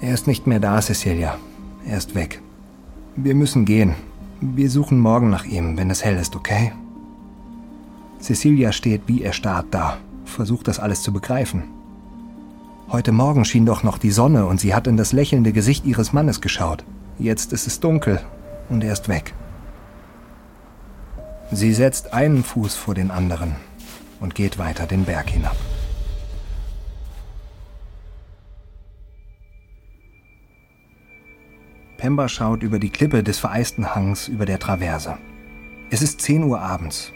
[0.00, 1.36] Er ist nicht mehr da, Cecilia.
[1.86, 2.40] Er ist weg.
[3.16, 3.94] Wir müssen gehen,
[4.40, 6.72] wir suchen morgen nach ihm, wenn es hell ist, okay?
[8.20, 11.64] Cecilia steht wie erstarrt da, versucht das alles zu begreifen.
[12.92, 16.12] Heute Morgen schien doch noch die Sonne und sie hat in das lächelnde Gesicht ihres
[16.12, 16.84] Mannes geschaut.
[17.20, 18.20] Jetzt ist es dunkel
[18.68, 19.32] und er ist weg.
[21.52, 23.54] Sie setzt einen Fuß vor den anderen
[24.18, 25.54] und geht weiter den Berg hinab.
[31.96, 35.16] Pemba schaut über die Klippe des vereisten Hangs über der Traverse.
[35.90, 37.12] Es ist 10 Uhr abends.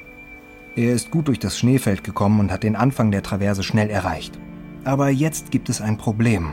[0.76, 4.38] Er ist gut durch das Schneefeld gekommen und hat den Anfang der Traverse schnell erreicht.
[4.84, 6.52] Aber jetzt gibt es ein Problem.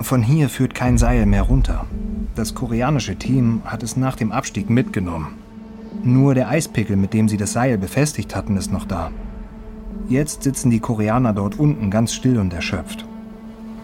[0.00, 1.86] Von hier führt kein Seil mehr runter.
[2.34, 5.28] Das koreanische Team hat es nach dem Abstieg mitgenommen.
[6.02, 9.10] Nur der Eispickel, mit dem sie das Seil befestigt hatten, ist noch da.
[10.08, 13.04] Jetzt sitzen die Koreaner dort unten ganz still und erschöpft.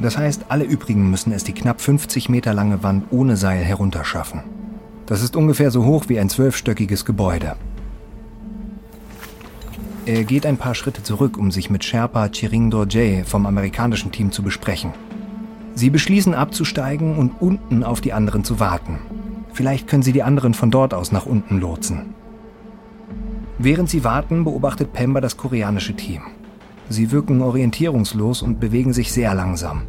[0.01, 4.41] Das heißt, alle übrigen müssen es die knapp 50 Meter lange Wand ohne Seil herunterschaffen.
[5.07, 7.57] Das ist ungefähr so hoch wie ein zwölfstöckiges Gebäude.
[10.07, 14.33] Er geht ein paar Schritte zurück, um sich mit Sherpa Chiringdo Jay vom amerikanischen Team
[14.33, 14.93] zu besprechen.
[15.75, 18.99] Sie beschließen abzusteigen und unten auf die anderen zu warten.
[19.55, 22.15] Vielleicht können sie die anderen von dort aus nach unten lotsen.
[23.57, 26.21] Während sie warten, beobachtet Pemba das koreanische Team.
[26.91, 29.85] Sie wirken orientierungslos und bewegen sich sehr langsam.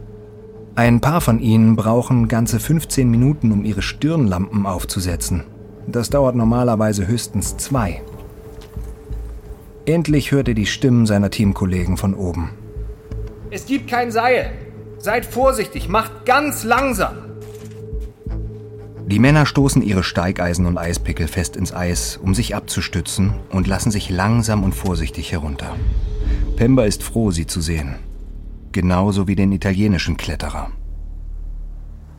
[0.75, 5.43] Ein paar von ihnen brauchen ganze 15 Minuten, um ihre Stirnlampen aufzusetzen.
[5.87, 8.01] Das dauert normalerweise höchstens zwei.
[9.85, 12.49] Endlich hört er die Stimmen seiner Teamkollegen von oben.
[13.51, 14.51] Es gibt kein Seil.
[14.97, 17.17] Seid vorsichtig, macht ganz langsam.
[19.05, 23.91] Die Männer stoßen ihre Steigeisen und Eispickel fest ins Eis, um sich abzustützen und lassen
[23.91, 25.75] sich langsam und vorsichtig herunter.
[26.55, 27.97] Pemba ist froh, sie zu sehen.
[28.71, 30.71] Genauso wie den italienischen Kletterer.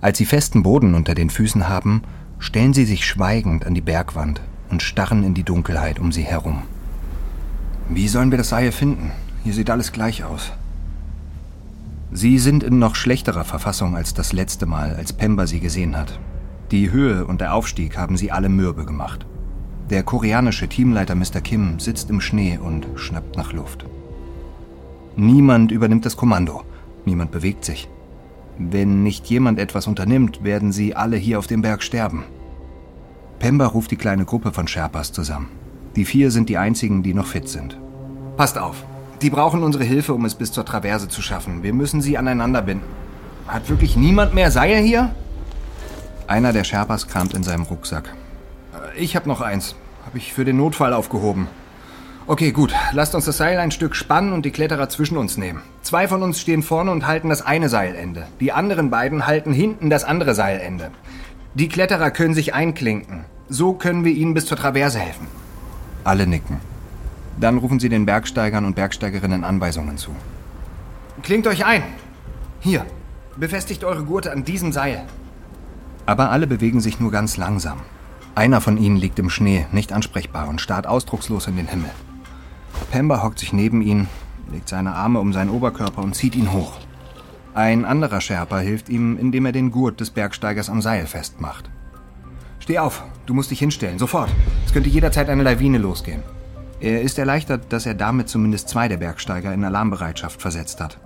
[0.01, 2.03] Als sie festen Boden unter den Füßen haben,
[2.39, 6.63] stellen sie sich schweigend an die Bergwand und starren in die Dunkelheit um sie herum.
[7.88, 9.12] Wie sollen wir das Seil finden?
[9.44, 10.53] Hier sieht alles gleich aus.
[12.11, 16.18] Sie sind in noch schlechterer Verfassung als das letzte Mal, als Pemba sie gesehen hat.
[16.72, 19.25] Die Höhe und der Aufstieg haben sie alle mürbe gemacht.
[19.88, 21.40] Der koreanische Teamleiter Mr.
[21.40, 23.87] Kim sitzt im Schnee und schnappt nach Luft.
[25.14, 26.64] Niemand übernimmt das Kommando.
[27.05, 27.88] Niemand bewegt sich.
[28.59, 32.25] Wenn nicht jemand etwas unternimmt, werden sie alle hier auf dem Berg sterben.
[33.38, 35.51] Pemba ruft die kleine Gruppe von Sherpas zusammen.
[35.97, 37.77] Die vier sind die einzigen, die noch fit sind.
[38.37, 38.85] Passt auf.
[39.23, 41.63] Die brauchen unsere Hilfe, um es bis zur Traverse zu schaffen.
[41.63, 42.85] Wir müssen sie aneinander binden.
[43.49, 45.15] Hat wirklich niemand mehr Seil hier?
[46.27, 48.13] Einer der Sherpas kramt in seinem Rucksack.
[48.75, 49.75] Äh, ich habe noch eins.
[50.05, 51.49] Habe ich für den Notfall aufgehoben.
[52.27, 52.75] Okay, gut.
[52.93, 55.63] Lasst uns das Seil ein Stück spannen und die Kletterer zwischen uns nehmen.
[55.83, 58.27] Zwei von uns stehen vorne und halten das eine Seilende.
[58.41, 60.91] Die anderen beiden halten hinten das andere Seilende.
[61.55, 63.25] Die Kletterer können sich einklinken.
[63.49, 65.29] So können wir ihnen bis zur Traverse helfen.
[66.07, 66.61] Alle nicken.
[67.40, 70.12] Dann rufen sie den Bergsteigern und Bergsteigerinnen Anweisungen zu.
[71.25, 71.83] Klingt euch ein.
[72.61, 72.87] Hier,
[73.37, 75.05] befestigt eure Gurte an diesem Seil.
[76.07, 77.81] Aber alle bewegen sich nur ganz langsam.
[78.37, 81.90] Einer von ihnen liegt im Schnee, nicht ansprechbar und starrt ausdruckslos in den Himmel.
[82.92, 84.07] Pemba hockt sich neben ihn,
[84.53, 86.75] legt seine Arme um seinen Oberkörper und zieht ihn hoch.
[87.53, 91.69] Ein anderer Sherpa hilft ihm, indem er den Gurt des Bergsteigers am Seil festmacht.
[92.67, 94.29] Steh auf, du musst dich hinstellen, sofort.
[94.67, 96.25] Es könnte jederzeit eine Lawine losgehen.
[96.81, 100.99] Er ist erleichtert, dass er damit zumindest zwei der Bergsteiger in Alarmbereitschaft versetzt hat.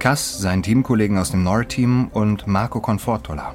[0.00, 3.54] Cass, sein Teamkollegen aus dem Nord-Team und Marco Confortola.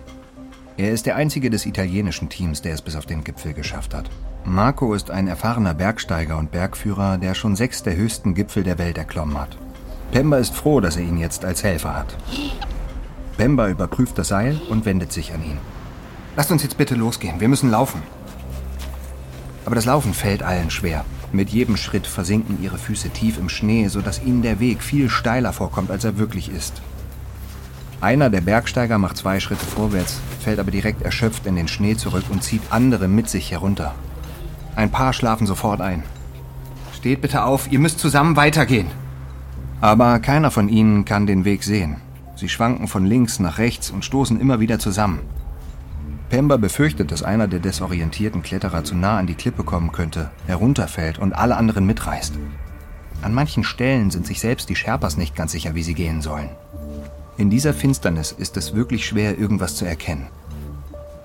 [0.77, 4.09] Er ist der einzige des italienischen Teams, der es bis auf den Gipfel geschafft hat.
[4.45, 8.97] Marco ist ein erfahrener Bergsteiger und Bergführer, der schon sechs der höchsten Gipfel der Welt
[8.97, 9.57] erklommen hat.
[10.13, 12.15] Pemba ist froh, dass er ihn jetzt als Helfer hat.
[13.35, 15.57] Pemba überprüft das Seil und wendet sich an ihn.
[16.35, 18.01] Lasst uns jetzt bitte losgehen, wir müssen laufen.
[19.65, 21.05] Aber das Laufen fällt allen schwer.
[21.33, 25.53] Mit jedem Schritt versinken ihre Füße tief im Schnee, sodass ihnen der Weg viel steiler
[25.53, 26.81] vorkommt, als er wirklich ist.
[28.01, 32.25] Einer der Bergsteiger macht zwei Schritte vorwärts, fällt aber direkt erschöpft in den Schnee zurück
[32.29, 33.93] und zieht andere mit sich herunter.
[34.75, 36.03] Ein paar schlafen sofort ein.
[36.95, 38.87] Steht bitte auf, ihr müsst zusammen weitergehen.
[39.81, 41.97] Aber keiner von ihnen kann den Weg sehen.
[42.35, 45.19] Sie schwanken von links nach rechts und stoßen immer wieder zusammen.
[46.31, 51.19] Pemba befürchtet, dass einer der desorientierten Kletterer zu nah an die Klippe kommen könnte, herunterfällt
[51.19, 52.35] und alle anderen mitreißt.
[53.21, 56.47] An manchen Stellen sind sich selbst die Sherpas nicht ganz sicher, wie sie gehen sollen.
[57.35, 60.27] In dieser Finsternis ist es wirklich schwer, irgendwas zu erkennen.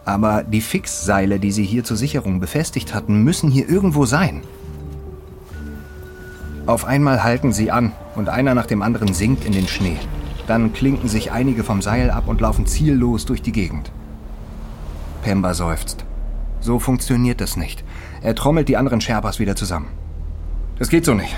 [0.04, 4.42] Aber die Fixseile, die sie hier zur Sicherung befestigt hatten, müssen hier irgendwo sein.
[6.66, 9.98] Auf einmal halten sie an und einer nach dem anderen sinkt in den Schnee.
[10.48, 13.92] Dann klinken sich einige vom Seil ab und laufen ziellos durch die Gegend.
[15.26, 16.04] Pemba seufzt.
[16.60, 17.82] So funktioniert das nicht.
[18.22, 19.88] Er trommelt die anderen Sherpas wieder zusammen.
[20.78, 21.34] Das geht so nicht.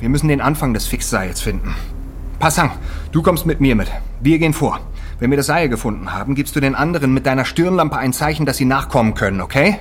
[0.00, 1.76] Wir müssen den Anfang des Fixseils finden.
[2.40, 2.72] Passang,
[3.12, 3.92] du kommst mit mir mit.
[4.20, 4.80] Wir gehen vor.
[5.20, 8.44] Wenn wir das Seil gefunden haben, gibst du den anderen mit deiner Stirnlampe ein Zeichen,
[8.44, 9.78] dass sie nachkommen können, okay?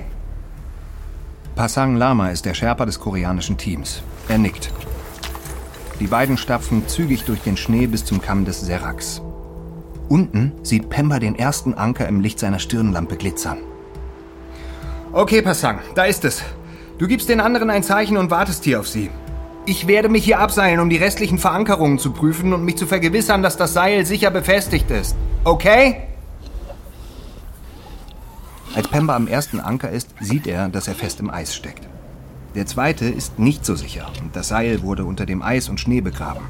[1.55, 4.03] Pasang Lama ist der Sherpa des koreanischen Teams.
[4.27, 4.71] Er nickt.
[5.99, 9.23] Die beiden stapfen zügig durch den Schnee bis zum Kamm des Seraks.
[10.09, 13.57] Unten sieht Pemba den ersten Anker im Licht seiner Stirnlampe glitzern.
[15.11, 16.43] Okay, Pasang, da ist es.
[16.97, 19.09] Du gibst den anderen ein Zeichen und wartest hier auf sie.
[19.65, 23.43] Ich werde mich hier abseilen, um die restlichen Verankerungen zu prüfen und mich zu vergewissern,
[23.43, 25.15] dass das Seil sicher befestigt ist.
[25.43, 25.97] Okay?
[28.73, 31.87] Als Pemba am ersten Anker ist, sieht er, dass er fest im Eis steckt.
[32.55, 36.01] Der zweite ist nicht so sicher und das Seil wurde unter dem Eis und Schnee
[36.01, 36.45] begraben.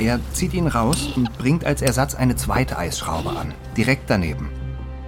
[0.00, 4.50] Er zieht ihn raus und bringt als Ersatz eine zweite Eisschraube an, direkt daneben.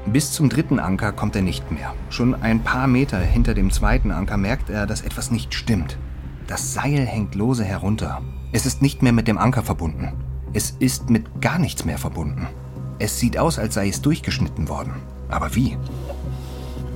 [0.06, 1.94] Bis zum dritten Anker kommt er nicht mehr.
[2.08, 5.98] Schon ein paar Meter hinter dem zweiten Anker merkt er, dass etwas nicht stimmt.
[6.46, 8.22] Das Seil hängt lose herunter.
[8.52, 10.14] Es ist nicht mehr mit dem Anker verbunden.
[10.54, 12.46] Es ist mit gar nichts mehr verbunden.
[12.98, 14.94] Es sieht aus, als sei es durchgeschnitten worden.
[15.28, 15.76] Aber wie?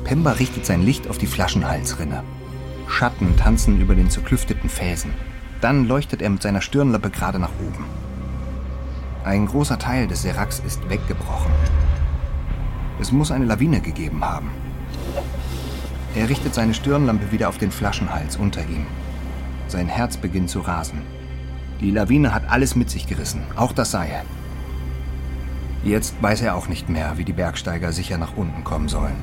[0.05, 2.25] Pemba richtet sein Licht auf die Flaschenhalsrinne.
[2.89, 5.11] Schatten tanzen über den zerklüfteten Felsen.
[5.63, 7.85] Dann leuchtet er mit seiner Stirnlappe gerade nach oben.
[9.25, 11.53] Ein großer Teil des Seraks ist weggebrochen.
[13.01, 14.51] Es muss eine Lawine gegeben haben.
[16.17, 18.87] Er richtet seine Stirnlampe wieder auf den Flaschenhals unter ihm.
[19.69, 21.03] Sein Herz beginnt zu rasen.
[21.81, 24.23] Die Lawine hat alles mit sich gerissen, auch das Seil.
[25.85, 29.17] Jetzt weiß er auch nicht mehr, wie die Bergsteiger sicher nach unten kommen sollen.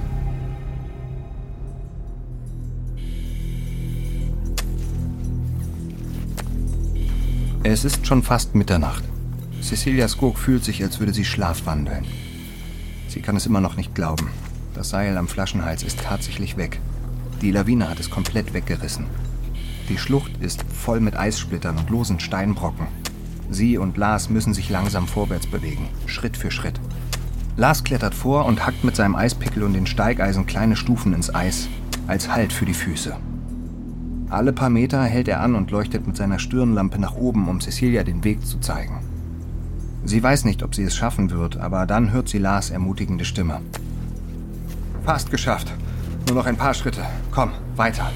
[7.63, 9.03] Es ist schon fast Mitternacht.
[9.61, 12.05] Cecilia Skog fühlt sich, als würde sie schlafwandeln.
[13.09, 14.29] Sie kann es immer noch nicht glauben.
[14.73, 16.79] Das Seil am Flaschenhals ist tatsächlich weg.
[17.41, 19.07] Die Lawine hat es komplett weggerissen.
[19.89, 22.87] Die Schlucht ist voll mit Eissplittern und losen Steinbrocken.
[23.49, 26.79] Sie und Lars müssen sich langsam vorwärts bewegen, Schritt für Schritt.
[27.57, 31.67] Lars klettert vor und hackt mit seinem Eispickel und den Steigeisen kleine Stufen ins Eis,
[32.07, 33.17] als Halt für die Füße.
[34.29, 38.03] Alle paar Meter hält er an und leuchtet mit seiner Stirnlampe nach oben, um Cecilia
[38.03, 38.99] den Weg zu zeigen.
[40.05, 43.59] Sie weiß nicht, ob sie es schaffen wird, aber dann hört sie Lars ermutigende Stimme.
[45.03, 45.73] Fast geschafft.
[46.27, 47.01] Nur noch ein paar Schritte.
[47.31, 48.11] Komm, weiter.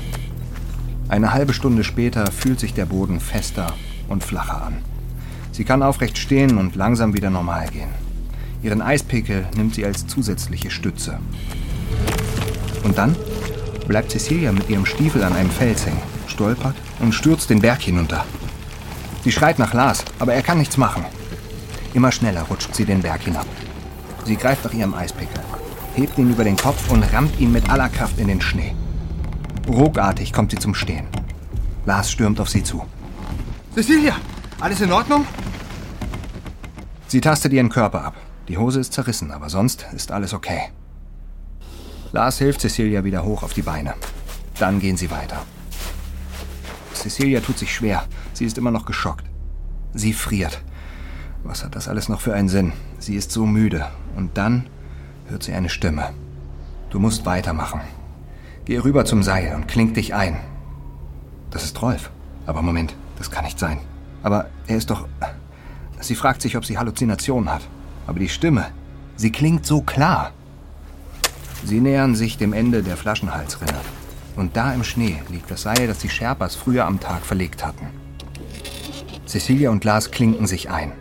[1.09, 3.73] Eine halbe Stunde später fühlt sich der Boden fester
[4.07, 4.77] und flacher an.
[5.51, 7.89] Sie kann aufrecht stehen und langsam wieder normal gehen.
[8.61, 11.19] Ihren Eispickel nimmt sie als zusätzliche Stütze.
[12.83, 13.15] Und dann
[13.87, 18.25] bleibt Cecilia mit ihrem Stiefel an einem Fels hängen, stolpert und stürzt den Berg hinunter.
[19.23, 21.05] Sie schreit nach Lars, aber er kann nichts machen.
[21.93, 23.45] Immer schneller rutscht sie den Berg hinab.
[24.25, 25.39] Sie greift nach ihrem Eispickel,
[25.95, 28.75] hebt ihn über den Kopf und rammt ihn mit aller Kraft in den Schnee.
[29.67, 31.07] Ruckartig kommt sie zum Stehen.
[31.85, 32.85] Lars stürmt auf sie zu.
[33.73, 34.15] Cecilia,
[34.59, 35.25] alles in Ordnung?
[37.07, 38.15] Sie tastet ihren Körper ab.
[38.47, 40.69] Die Hose ist zerrissen, aber sonst ist alles okay.
[42.13, 43.95] Lars hilft Cecilia wieder hoch auf die Beine.
[44.59, 45.41] Dann gehen sie weiter.
[46.93, 48.03] Cecilia tut sich schwer.
[48.33, 49.25] Sie ist immer noch geschockt.
[49.95, 50.61] Sie friert.
[51.43, 52.71] Was hat das alles noch für einen Sinn?
[52.99, 53.87] Sie ist so müde.
[54.15, 54.67] Und dann
[55.27, 56.11] hört sie eine Stimme.
[56.91, 57.81] Du musst weitermachen.
[58.65, 60.39] Geh rüber zum Seil und kling dich ein.
[61.49, 62.11] Das ist Rolf.
[62.45, 63.79] Aber Moment, das kann nicht sein.
[64.21, 65.07] Aber er ist doch...
[65.99, 67.63] Sie fragt sich, ob sie Halluzinationen hat.
[68.05, 68.67] Aber die Stimme,
[69.15, 70.31] sie klingt so klar.
[71.65, 73.79] Sie nähern sich dem Ende der Flaschenhalsrinne.
[74.35, 77.87] Und da im Schnee liegt das Seil, das die Sherpas früher am Tag verlegt hatten.
[79.25, 80.91] Cecilia und Lars klinken sich ein.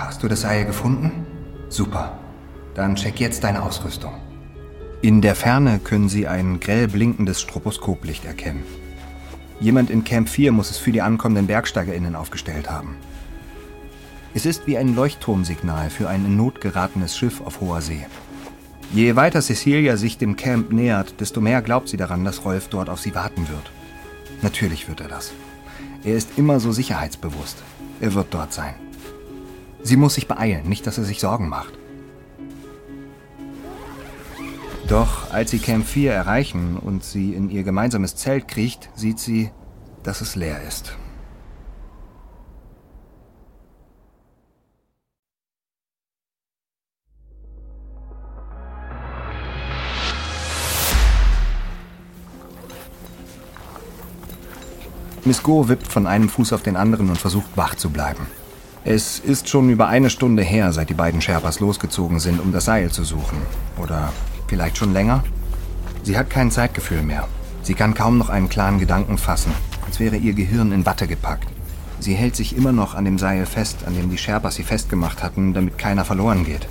[0.00, 1.26] Hast du das Seil gefunden?
[1.68, 2.18] Super.
[2.74, 4.12] Dann check jetzt deine Ausrüstung.
[5.00, 8.64] In der Ferne können sie ein grell blinkendes Stroboskoplicht erkennen.
[9.60, 12.96] Jemand in Camp 4 muss es für die ankommenden BergsteigerInnen aufgestellt haben.
[14.34, 18.06] Es ist wie ein Leuchtturmsignal für ein in Not geratenes Schiff auf hoher See.
[18.92, 22.88] Je weiter Cecilia sich dem Camp nähert, desto mehr glaubt sie daran, dass Rolf dort
[22.88, 23.70] auf sie warten wird.
[24.40, 25.32] Natürlich wird er das.
[26.04, 27.62] Er ist immer so sicherheitsbewusst.
[28.00, 28.74] Er wird dort sein.
[29.82, 31.74] Sie muss sich beeilen, nicht dass er sich Sorgen macht.
[34.88, 39.50] Doch als sie Camp 4 erreichen und sie in ihr gemeinsames Zelt kriecht, sieht sie,
[40.02, 40.96] dass es leer ist.
[55.28, 58.26] Miss Go wippt von einem Fuß auf den anderen und versucht wach zu bleiben.
[58.82, 62.64] Es ist schon über eine Stunde her, seit die beiden Sherpas losgezogen sind, um das
[62.64, 63.36] Seil zu suchen.
[63.76, 64.10] Oder
[64.46, 65.22] vielleicht schon länger?
[66.02, 67.28] Sie hat kein Zeitgefühl mehr.
[67.60, 69.52] Sie kann kaum noch einen klaren Gedanken fassen,
[69.84, 71.48] als wäre ihr Gehirn in Watte gepackt.
[72.00, 75.22] Sie hält sich immer noch an dem Seil fest, an dem die Sherpas sie festgemacht
[75.22, 76.66] hatten, damit keiner verloren geht.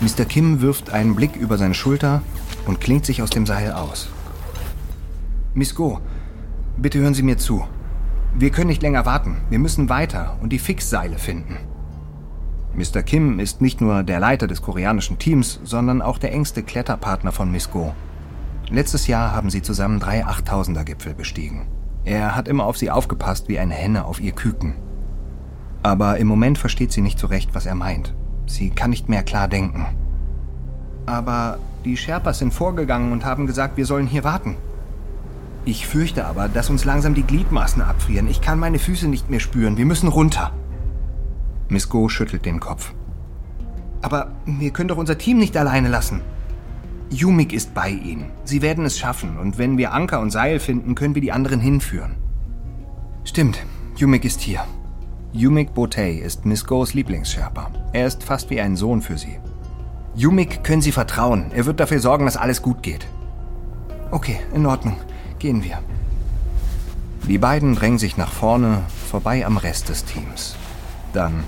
[0.00, 0.24] Mr.
[0.24, 2.22] Kim wirft einen Blick über seine Schulter
[2.64, 4.08] und klingt sich aus dem Seil aus.
[5.52, 5.98] Miss Go,
[6.76, 7.64] bitte hören Sie mir zu.
[8.34, 9.38] Wir können nicht länger warten.
[9.50, 11.56] Wir müssen weiter und die Fixseile finden.
[12.74, 13.02] Mr.
[13.02, 17.50] Kim ist nicht nur der Leiter des koreanischen Teams, sondern auch der engste Kletterpartner von
[17.50, 17.94] Miss Go.
[18.70, 21.66] Letztes Jahr haben sie zusammen drei 8000er Gipfel bestiegen.
[22.04, 24.74] Er hat immer auf sie aufgepasst wie eine Henne auf ihr Küken.
[25.82, 28.14] Aber im Moment versteht sie nicht so recht, was er meint.
[28.46, 29.86] Sie kann nicht mehr klar denken.
[31.06, 34.56] Aber die Sherpas sind vorgegangen und haben gesagt, wir sollen hier warten.
[35.68, 38.26] Ich fürchte aber, dass uns langsam die Gliedmaßen abfrieren.
[38.26, 39.76] Ich kann meine Füße nicht mehr spüren.
[39.76, 40.50] Wir müssen runter.
[41.68, 42.94] Miss Go schüttelt den Kopf.
[44.00, 46.22] Aber wir können doch unser Team nicht alleine lassen.
[47.10, 48.30] Yumik ist bei ihnen.
[48.44, 49.36] Sie werden es schaffen.
[49.36, 52.14] Und wenn wir Anker und Seil finden, können wir die anderen hinführen.
[53.24, 53.62] Stimmt,
[53.96, 54.64] Yumik ist hier.
[55.34, 57.70] Yumik Botei ist Miss Go's Lieblingssherpa.
[57.92, 59.38] Er ist fast wie ein Sohn für sie.
[60.14, 61.50] Yumik können Sie vertrauen.
[61.52, 63.06] Er wird dafür sorgen, dass alles gut geht.
[64.10, 64.96] Okay, in Ordnung.
[65.38, 65.78] Gehen wir.
[67.28, 70.56] Die beiden drängen sich nach vorne, vorbei am Rest des Teams.
[71.12, 71.44] Dann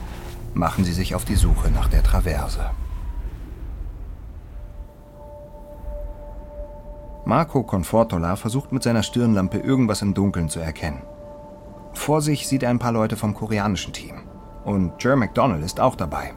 [0.55, 2.70] machen sie sich auf die Suche nach der Traverse.
[7.24, 11.03] Marco Confortola versucht mit seiner Stirnlampe irgendwas im Dunkeln zu erkennen.
[11.93, 14.22] Vor sich sieht er ein paar Leute vom koreanischen Team.
[14.64, 16.32] Und Jer McDonald ist auch dabei.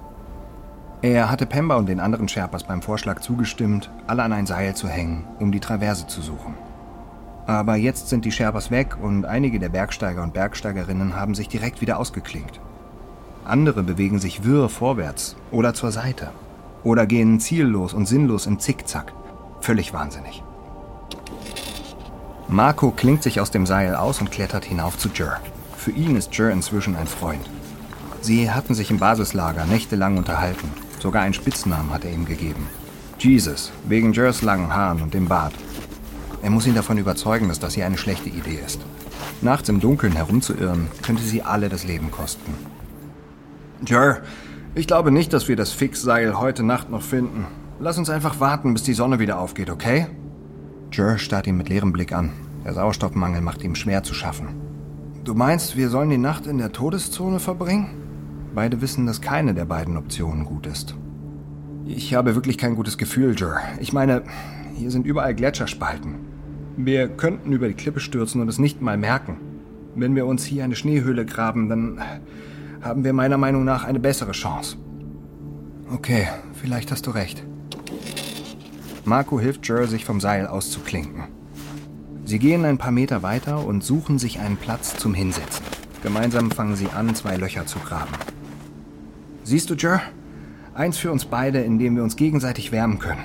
[1.01, 4.87] Er hatte Pemba und den anderen Sherpas beim Vorschlag zugestimmt, alle an ein Seil zu
[4.87, 6.55] hängen, um die Traverse zu suchen.
[7.45, 11.81] Aber jetzt sind die Sherpas weg und einige der Bergsteiger und Bergsteigerinnen haben sich direkt
[11.81, 12.59] wieder ausgeklinkt.
[13.43, 16.31] Andere bewegen sich wirr vorwärts oder zur Seite.
[16.83, 19.13] Oder gehen ziellos und sinnlos im Zickzack.
[19.61, 20.43] Völlig wahnsinnig.
[22.47, 25.39] Marco klingt sich aus dem Seil aus und klettert hinauf zu Jer.
[25.77, 27.49] Für ihn ist Jer inzwischen ein Freund.
[28.21, 30.69] Sie hatten sich im Basislager nächtelang unterhalten
[31.03, 32.65] Sogar einen Spitznamen hat er ihm gegeben.
[33.19, 35.51] Jesus, wegen Jers langen Haaren und dem Bart.
[36.43, 38.81] Er muss ihn davon überzeugen, dass das hier eine schlechte Idee ist.
[39.41, 42.53] Nachts im Dunkeln herumzuirren, könnte sie alle das Leben kosten.
[43.85, 44.21] Jer,
[44.75, 47.45] ich glaube nicht, dass wir das Fixseil heute Nacht noch finden.
[47.79, 50.07] Lass uns einfach warten, bis die Sonne wieder aufgeht, okay?
[50.91, 52.33] Jer starrt ihn mit leerem Blick an.
[52.65, 54.49] Der Sauerstoffmangel macht ihm schwer zu schaffen.
[55.23, 57.87] Du meinst, wir sollen die Nacht in der Todeszone verbringen?
[58.53, 60.93] Beide wissen, dass keine der beiden Optionen gut ist.
[61.85, 63.61] Ich habe wirklich kein gutes Gefühl, Jer.
[63.79, 64.23] Ich meine,
[64.75, 66.15] hier sind überall Gletscherspalten.
[66.75, 69.37] Wir könnten über die Klippe stürzen und es nicht mal merken.
[69.95, 72.01] Wenn wir uns hier eine Schneehöhle graben, dann
[72.81, 74.77] haben wir meiner Meinung nach eine bessere Chance.
[75.93, 77.43] Okay, vielleicht hast du recht.
[79.05, 81.25] Marco hilft Jer, sich vom Seil auszuklinken.
[82.25, 85.63] Sie gehen ein paar Meter weiter und suchen sich einen Platz zum Hinsetzen.
[86.01, 88.13] Gemeinsam fangen sie an, zwei Löcher zu graben.
[89.43, 90.01] Siehst du, Jer?
[90.73, 93.23] Eins für uns beide, in dem wir uns gegenseitig wärmen können.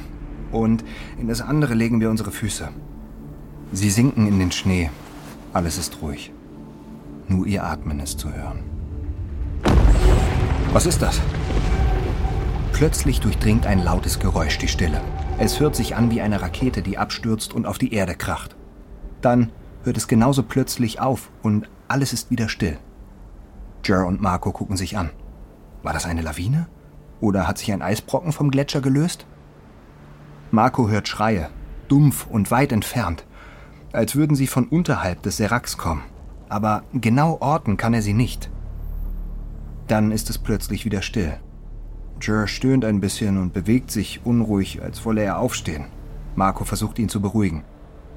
[0.53, 0.85] Und
[1.19, 2.69] in das andere legen wir unsere Füße.
[3.73, 4.91] Sie sinken in den Schnee.
[5.53, 6.33] Alles ist ruhig.
[7.29, 8.63] Nur ihr Atmen ist zu hören.
[10.73, 11.21] Was ist das?
[12.73, 15.03] Plötzlich durchdringt ein lautes Geräusch die Stille.
[15.39, 18.57] Es hört sich an wie eine Rakete, die abstürzt und auf die Erde kracht.
[19.21, 19.53] Dann
[19.85, 22.79] hört es genauso plötzlich auf und alles ist wieder still.
[23.85, 25.11] Jer und Marco gucken sich an.
[25.83, 26.69] War das eine Lawine?
[27.21, 29.27] Oder hat sich ein Eisbrocken vom Gletscher gelöst?
[30.51, 31.51] Marco hört Schreie,
[31.89, 33.25] dumpf und weit entfernt,
[33.93, 36.03] als würden sie von unterhalb des Seraks kommen.
[36.49, 38.51] Aber genau orten kann er sie nicht.
[39.87, 41.39] Dann ist es plötzlich wieder still.
[42.21, 45.87] Jer stöhnt ein bisschen und bewegt sich unruhig, als wolle er aufstehen.
[46.35, 47.65] Marco versucht ihn zu beruhigen.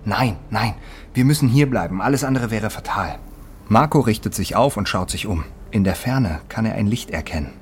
[0.04, 0.74] Nein, nein,
[1.14, 3.20] wir müssen hier bleiben, alles andere wäre fatal.
[3.68, 5.44] Marco richtet sich auf und schaut sich um.
[5.70, 7.54] In der Ferne kann er ein Licht erkennen.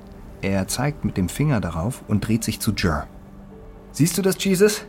[0.42, 3.06] Er zeigt mit dem Finger darauf und dreht sich zu Jer.
[3.92, 4.86] Siehst du das, Jesus?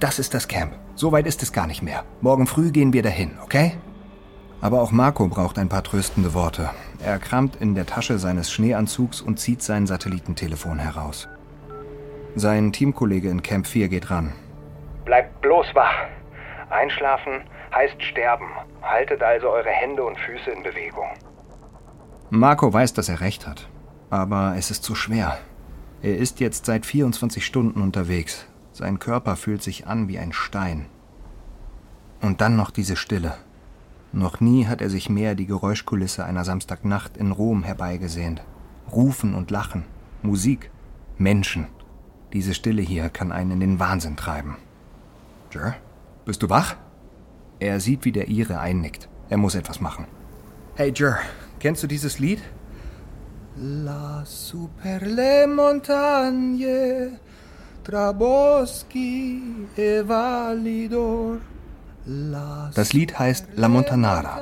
[0.00, 0.72] Das ist das Camp.
[1.02, 2.04] So weit ist es gar nicht mehr.
[2.20, 3.72] Morgen früh gehen wir dahin, okay?
[4.60, 6.70] Aber auch Marco braucht ein paar tröstende Worte.
[7.04, 11.26] Er kramt in der Tasche seines Schneeanzugs und zieht sein Satellitentelefon heraus.
[12.36, 14.32] Sein Teamkollege in Camp 4 geht ran.
[15.04, 15.92] Bleibt bloß wach.
[16.70, 17.40] Einschlafen
[17.74, 18.46] heißt sterben.
[18.82, 21.08] Haltet also eure Hände und Füße in Bewegung.
[22.30, 23.68] Marco weiß, dass er recht hat.
[24.08, 25.38] Aber es ist zu schwer.
[26.00, 28.46] Er ist jetzt seit 24 Stunden unterwegs.
[28.70, 30.86] Sein Körper fühlt sich an wie ein Stein.
[32.22, 33.34] Und dann noch diese Stille.
[34.12, 38.42] Noch nie hat er sich mehr die Geräuschkulisse einer Samstagnacht in Rom herbeigesehnt.
[38.90, 39.84] Rufen und Lachen,
[40.22, 40.70] Musik,
[41.18, 41.66] Menschen.
[42.32, 44.56] Diese Stille hier kann einen in den Wahnsinn treiben.
[45.50, 45.74] Jer,
[46.24, 46.76] bist du wach?
[47.58, 49.08] Er sieht, wie der Ire einnickt.
[49.28, 50.06] Er muss etwas machen.
[50.74, 51.18] Hey Jer,
[51.62, 52.40] Kennst du dieses Lied?
[53.56, 57.20] La super le montagne,
[57.84, 59.40] tra boschi
[59.76, 61.38] e validor.
[62.04, 64.40] Das Lied heißt La Montanara,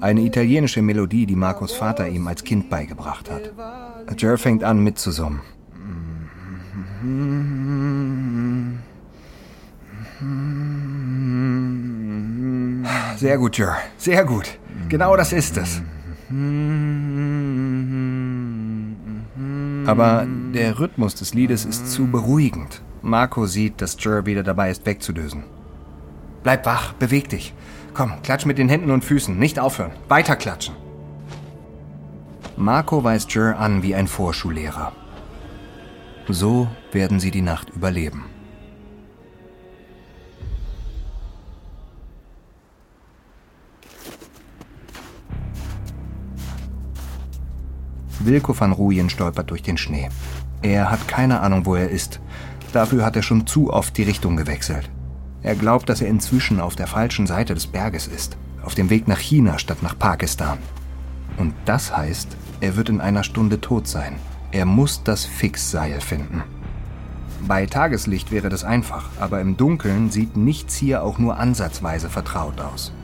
[0.00, 3.52] eine italienische Melodie, die Marcos Vater ihm als Kind beigebracht hat.
[4.18, 5.40] Jer fängt an mitzusummen.
[13.16, 13.76] Sehr gut, Jer.
[13.98, 14.58] Sehr gut.
[14.88, 15.82] Genau das ist es.
[19.86, 22.82] Aber der Rhythmus des Liedes ist zu beruhigend.
[23.02, 25.44] Marco sieht, dass Jer wieder dabei ist, wegzudösen.
[26.44, 27.54] Bleib wach, beweg dich.
[27.94, 29.92] Komm, klatsch mit den Händen und Füßen, nicht aufhören.
[30.08, 30.76] Weiter klatschen.
[32.56, 34.92] Marco weist Jer an wie ein Vorschullehrer.
[36.28, 38.26] So werden sie die Nacht überleben.
[48.20, 50.08] Wilko van Rooyen stolpert durch den Schnee.
[50.62, 52.20] Er hat keine Ahnung, wo er ist.
[52.72, 54.90] Dafür hat er schon zu oft die Richtung gewechselt.
[55.44, 58.36] Er glaubt, dass er inzwischen auf der falschen Seite des Berges ist.
[58.64, 60.56] auf dem Weg nach China statt nach Pakistan.
[61.36, 62.28] Und das heißt,
[62.60, 64.16] er wird in einer Stunde tot sein.
[64.52, 66.42] Er muss das Fixseil finden.
[67.46, 72.58] Bei Tageslicht wäre das einfach, aber im Dunkeln sieht nichts hier auch nur ansatzweise vertraut
[72.58, 72.94] aus.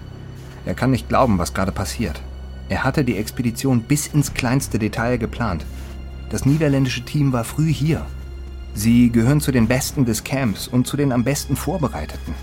[0.64, 2.22] Er kann nicht glauben, was gerade passiert.
[2.70, 5.66] Er hatte die Expedition bis ins kleinste Detail geplant.
[6.30, 8.06] Das niederländische Team war früh hier.
[8.74, 12.34] Sie gehören zu den Besten des Camps und zu den am besten Vorbereiteten.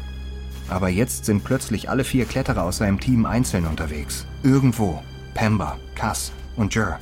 [0.70, 4.26] Aber jetzt sind plötzlich alle vier Kletterer aus seinem Team einzeln unterwegs.
[4.44, 5.02] Irgendwo.
[5.34, 7.00] Pemba, Cass und Jer.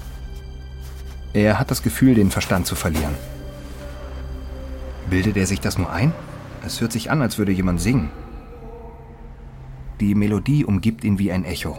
[1.34, 3.16] Er hat das Gefühl, den Verstand zu verlieren.
[5.10, 6.14] Bildet er sich das nur ein?
[6.66, 8.10] Es hört sich an, als würde jemand singen.
[10.00, 11.78] Die Melodie umgibt ihn wie ein Echo.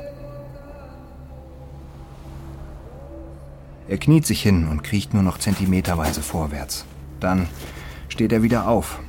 [3.88, 6.84] Er kniet sich hin und kriecht nur noch zentimeterweise vorwärts.
[7.20, 7.48] Dann
[8.08, 9.00] steht er wieder auf.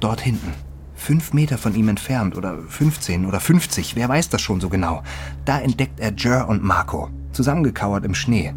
[0.00, 0.52] Dort hinten,
[0.94, 5.02] fünf Meter von ihm entfernt oder 15 oder 50, wer weiß das schon so genau,
[5.44, 8.54] da entdeckt er Jer und Marco, zusammengekauert im Schnee.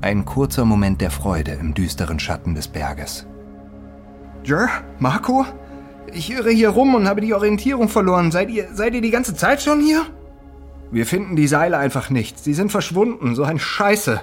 [0.00, 3.26] Ein kurzer Moment der Freude im düsteren Schatten des Berges.
[4.44, 4.68] Jer?
[4.98, 5.46] Marco?
[6.12, 8.32] Ich irre hier rum und habe die Orientierung verloren.
[8.32, 10.04] Seid ihr, seid ihr die ganze Zeit schon hier?
[10.90, 12.38] Wir finden die Seile einfach nicht.
[12.38, 13.34] Sie sind verschwunden.
[13.34, 14.20] So ein Scheiße.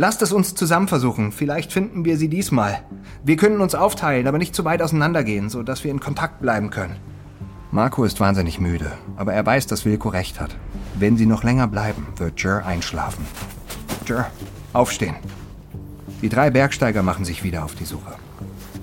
[0.00, 1.32] Lasst es uns zusammen versuchen.
[1.32, 2.78] Vielleicht finden wir sie diesmal.
[3.24, 6.94] Wir können uns aufteilen, aber nicht zu weit auseinandergehen, sodass wir in Kontakt bleiben können.
[7.72, 10.54] Marco ist wahnsinnig müde, aber er weiß, dass Wilko recht hat.
[10.94, 13.26] Wenn sie noch länger bleiben, wird Jer einschlafen.
[14.06, 14.30] Jer,
[14.72, 15.16] aufstehen.
[16.22, 18.14] Die drei Bergsteiger machen sich wieder auf die Suche.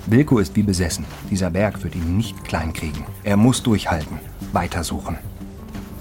[0.07, 1.05] Wilko ist wie besessen.
[1.31, 3.05] Dieser Berg wird ihn nicht kleinkriegen.
[3.23, 4.19] Er muss durchhalten,
[4.51, 5.17] weitersuchen.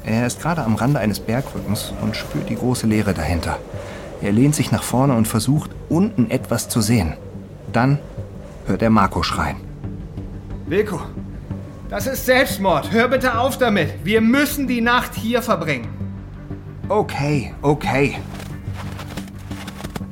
[0.02, 3.60] Er ist gerade am Rande eines Bergrückens und spürt die große Leere dahinter.
[4.24, 7.12] Er lehnt sich nach vorne und versucht, unten etwas zu sehen.
[7.74, 7.98] Dann
[8.66, 9.58] hört er Marco schreien.
[10.66, 10.98] Wilko,
[11.90, 12.90] das ist Selbstmord.
[12.90, 14.02] Hör bitte auf damit.
[14.02, 15.88] Wir müssen die Nacht hier verbringen.
[16.88, 18.16] Okay, okay.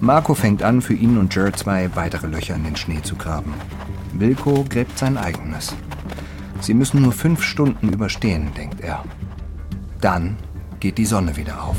[0.01, 3.55] Marco fängt an, für ihn und Jer zwei weitere Löcher in den Schnee zu graben.
[4.13, 5.75] Wilko gräbt sein eigenes.
[6.61, 9.05] Sie müssen nur fünf Stunden überstehen, denkt er.
[10.03, 10.37] Dann
[10.81, 11.79] geht die Sonne wieder auf.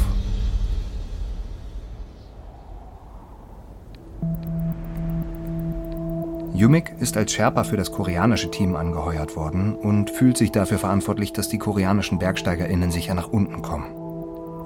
[6.56, 11.34] Yumik ist als Sherpa für das koreanische Team angeheuert worden und fühlt sich dafür verantwortlich,
[11.34, 13.86] dass die koreanischen BergsteigerInnen sicher nach unten kommen.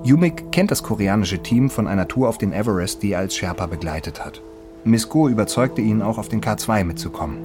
[0.04, 3.68] Yumik kennt das koreanische Team von einer Tour auf den Everest, die er als Sherpa
[3.68, 4.42] begleitet hat.
[4.84, 7.38] Miss Go überzeugte ihn auch auf den K2 mitzukommen.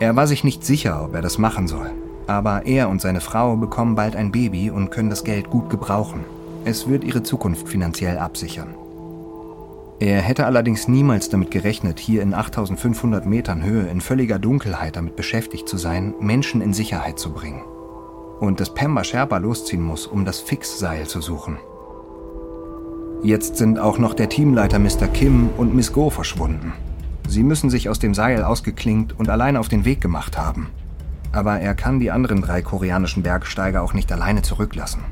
[0.00, 1.92] Er war sich nicht sicher, ob er das machen soll.
[2.26, 6.24] Aber er und seine Frau bekommen bald ein Baby und können das Geld gut gebrauchen.
[6.64, 8.74] Es wird ihre Zukunft finanziell absichern.
[10.00, 15.14] Er hätte allerdings niemals damit gerechnet, hier in 8500 Metern Höhe in völliger Dunkelheit damit
[15.14, 17.62] beschäftigt zu sein, Menschen in Sicherheit zu bringen.
[18.40, 21.58] Und dass Pemba Sherpa losziehen muss, um das Fixseil zu suchen.
[23.22, 25.06] Jetzt sind auch noch der Teamleiter Mr.
[25.06, 26.72] Kim und Miss Go verschwunden.
[27.28, 30.70] Sie müssen sich aus dem Seil ausgeklinkt und alleine auf den Weg gemacht haben.
[31.32, 35.02] Aber er kann die anderen drei koreanischen Bergsteiger auch nicht alleine zurücklassen.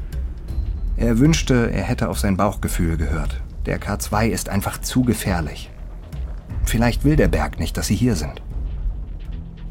[0.97, 3.42] Er wünschte, er hätte auf sein Bauchgefühl gehört.
[3.67, 5.71] Der K2 ist einfach zu gefährlich.
[6.65, 8.43] Vielleicht will der Berg nicht, dass sie hier sind.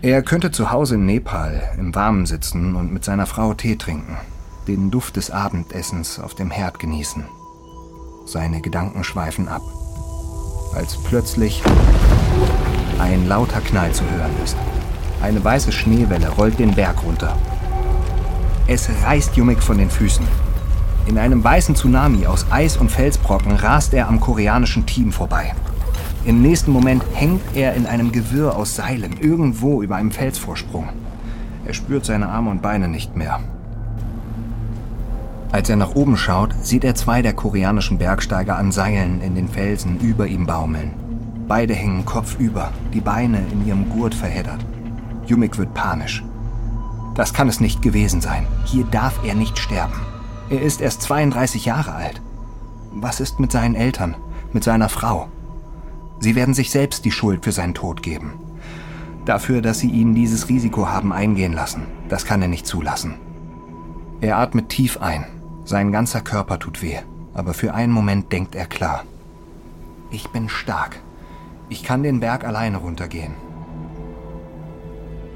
[0.02, 4.18] Er könnte zu Hause in Nepal im Warmen sitzen und mit seiner Frau Tee trinken,
[4.68, 7.26] den Duft des Abendessens auf dem Herd genießen.
[8.26, 9.62] Seine Gedanken schweifen ab
[10.76, 11.62] als plötzlich
[13.00, 14.56] ein lauter Knall zu hören ist.
[15.22, 17.38] Eine weiße Schneewelle rollt den Berg runter.
[18.68, 20.26] Es reißt Yumik von den Füßen.
[21.08, 25.54] In einem weißen Tsunami aus Eis und Felsbrocken rast er am koreanischen Team vorbei.
[26.24, 30.90] Im nächsten Moment hängt er in einem Gewirr aus Seilen irgendwo über einem Felsvorsprung.
[31.66, 33.40] Er spürt seine Arme und Beine nicht mehr.
[35.52, 39.50] Als er nach oben schaut, sieht er zwei der koreanischen Bergsteiger an Seilen in den
[39.50, 40.94] Felsen über ihm baumeln.
[41.48, 44.64] Beide hängen kopfüber, die Beine in ihrem Gurt verheddert.
[45.26, 46.24] Yumik wird panisch.
[47.16, 48.46] Das kann es nicht gewesen sein.
[48.66, 50.11] Hier darf er nicht sterben.
[50.52, 52.22] Er ist erst 32 Jahre alt.
[52.92, 54.16] Was ist mit seinen Eltern,
[54.54, 55.30] mit seiner Frau?
[56.20, 58.34] Sie werden sich selbst die Schuld für seinen Tod geben.
[59.26, 61.88] Dafür, dass sie ihn dieses Risiko haben eingehen lassen.
[62.10, 63.16] Das kann er nicht zulassen.
[64.20, 65.26] Er atmet tief ein
[65.64, 66.98] sein ganzer Körper tut weh,
[67.34, 69.06] aber für einen Moment denkt er klar.
[70.10, 71.00] Ich bin stark.
[71.70, 73.34] Ich kann den Berg alleine runtergehen.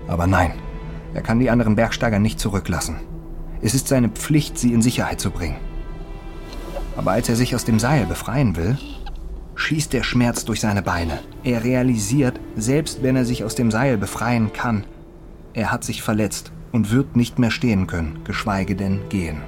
[0.07, 0.51] Aber nein,
[1.13, 2.97] er kann die anderen Bergsteiger nicht zurücklassen.
[3.61, 5.57] Es ist seine Pflicht, sie in Sicherheit zu bringen.
[6.97, 8.77] Aber als er sich aus dem Seil befreien will,
[9.55, 11.19] schießt der Schmerz durch seine Beine.
[11.43, 14.85] Er realisiert, selbst wenn er sich aus dem Seil befreien kann,
[15.53, 19.41] er hat sich verletzt und wird nicht mehr stehen können, geschweige denn gehen.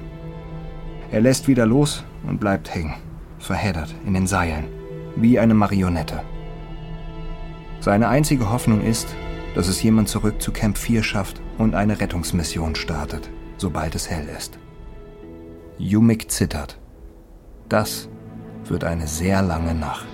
[1.10, 2.94] Er lässt wieder los und bleibt hängen,
[3.38, 4.64] verheddert in den Seilen,
[5.16, 6.22] wie eine Marionette.
[7.80, 9.08] Seine einzige Hoffnung ist,
[9.54, 13.30] dass es jemand zurück zu Camp 4 schafft und eine Rettungsmission startet,
[13.60, 14.58] sobald es hell ist.
[15.78, 16.78] Yumik zittert.
[17.68, 18.08] Das
[18.64, 20.06] wird eine sehr lange Nacht.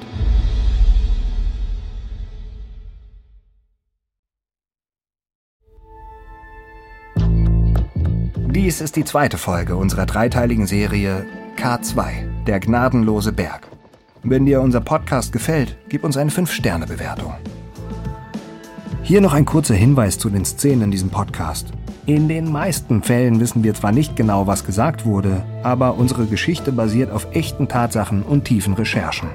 [8.37, 11.27] Dies ist die zweite Folge unserer dreiteiligen Serie
[11.57, 13.69] K2, der gnadenlose Berg.
[14.23, 17.35] Wenn dir unser Podcast gefällt, gib uns eine 5-Sterne-Bewertung.
[19.03, 21.69] Hier noch ein kurzer Hinweis zu den Szenen in diesem Podcast.
[22.07, 26.71] In den meisten Fällen wissen wir zwar nicht genau, was gesagt wurde, aber unsere Geschichte
[26.71, 29.31] basiert auf echten Tatsachen und tiefen Recherchen.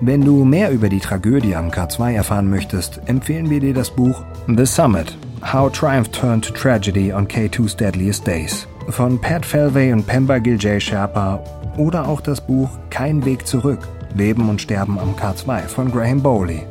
[0.00, 4.22] Wenn du mehr über die Tragödie am K2 erfahren möchtest, empfehlen wir dir das Buch
[4.46, 5.14] The Summit
[5.52, 10.80] How Triumph Turned to Tragedy on K2's Deadliest Days von Pat Felvey und Pemba Giljay
[10.80, 11.44] Sherpa
[11.76, 13.80] oder auch das Buch Kein Weg zurück
[14.14, 16.62] Leben und Sterben am K2 von Graham Bowley.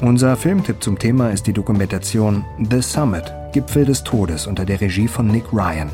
[0.00, 5.08] Unser Filmtipp zum Thema ist die Dokumentation The Summit Gipfel des Todes unter der Regie
[5.08, 5.90] von Nick Ryan.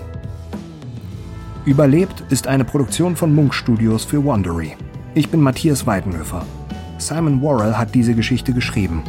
[1.64, 4.76] Überlebt ist eine Produktion von Munk Studios für Wondery.
[5.14, 6.44] Ich bin Matthias Weidenhöfer.
[6.98, 9.02] Simon Worrell hat diese Geschichte geschrieben.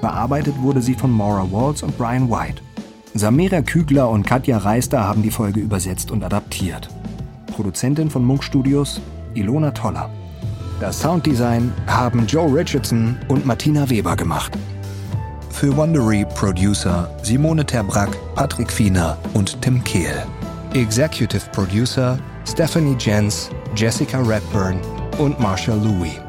[0.00, 2.62] Bearbeitet wurde sie von Maura Walls und Brian White.
[3.14, 6.88] Samira Kügler und Katja Reister haben die Folge übersetzt und adaptiert.
[7.54, 9.00] Produzentin von Munk Studios
[9.34, 10.10] Ilona Toller.
[10.80, 14.58] Das Sounddesign haben Joe Richardson und Martina Weber gemacht.
[15.54, 20.26] Für Wondery Producer Simone Terbrack, Patrick Fiener und Tim Kehl.
[20.74, 24.80] Executive Producer Stephanie Jens, Jessica Redburn
[25.16, 26.23] und Marshall Louis.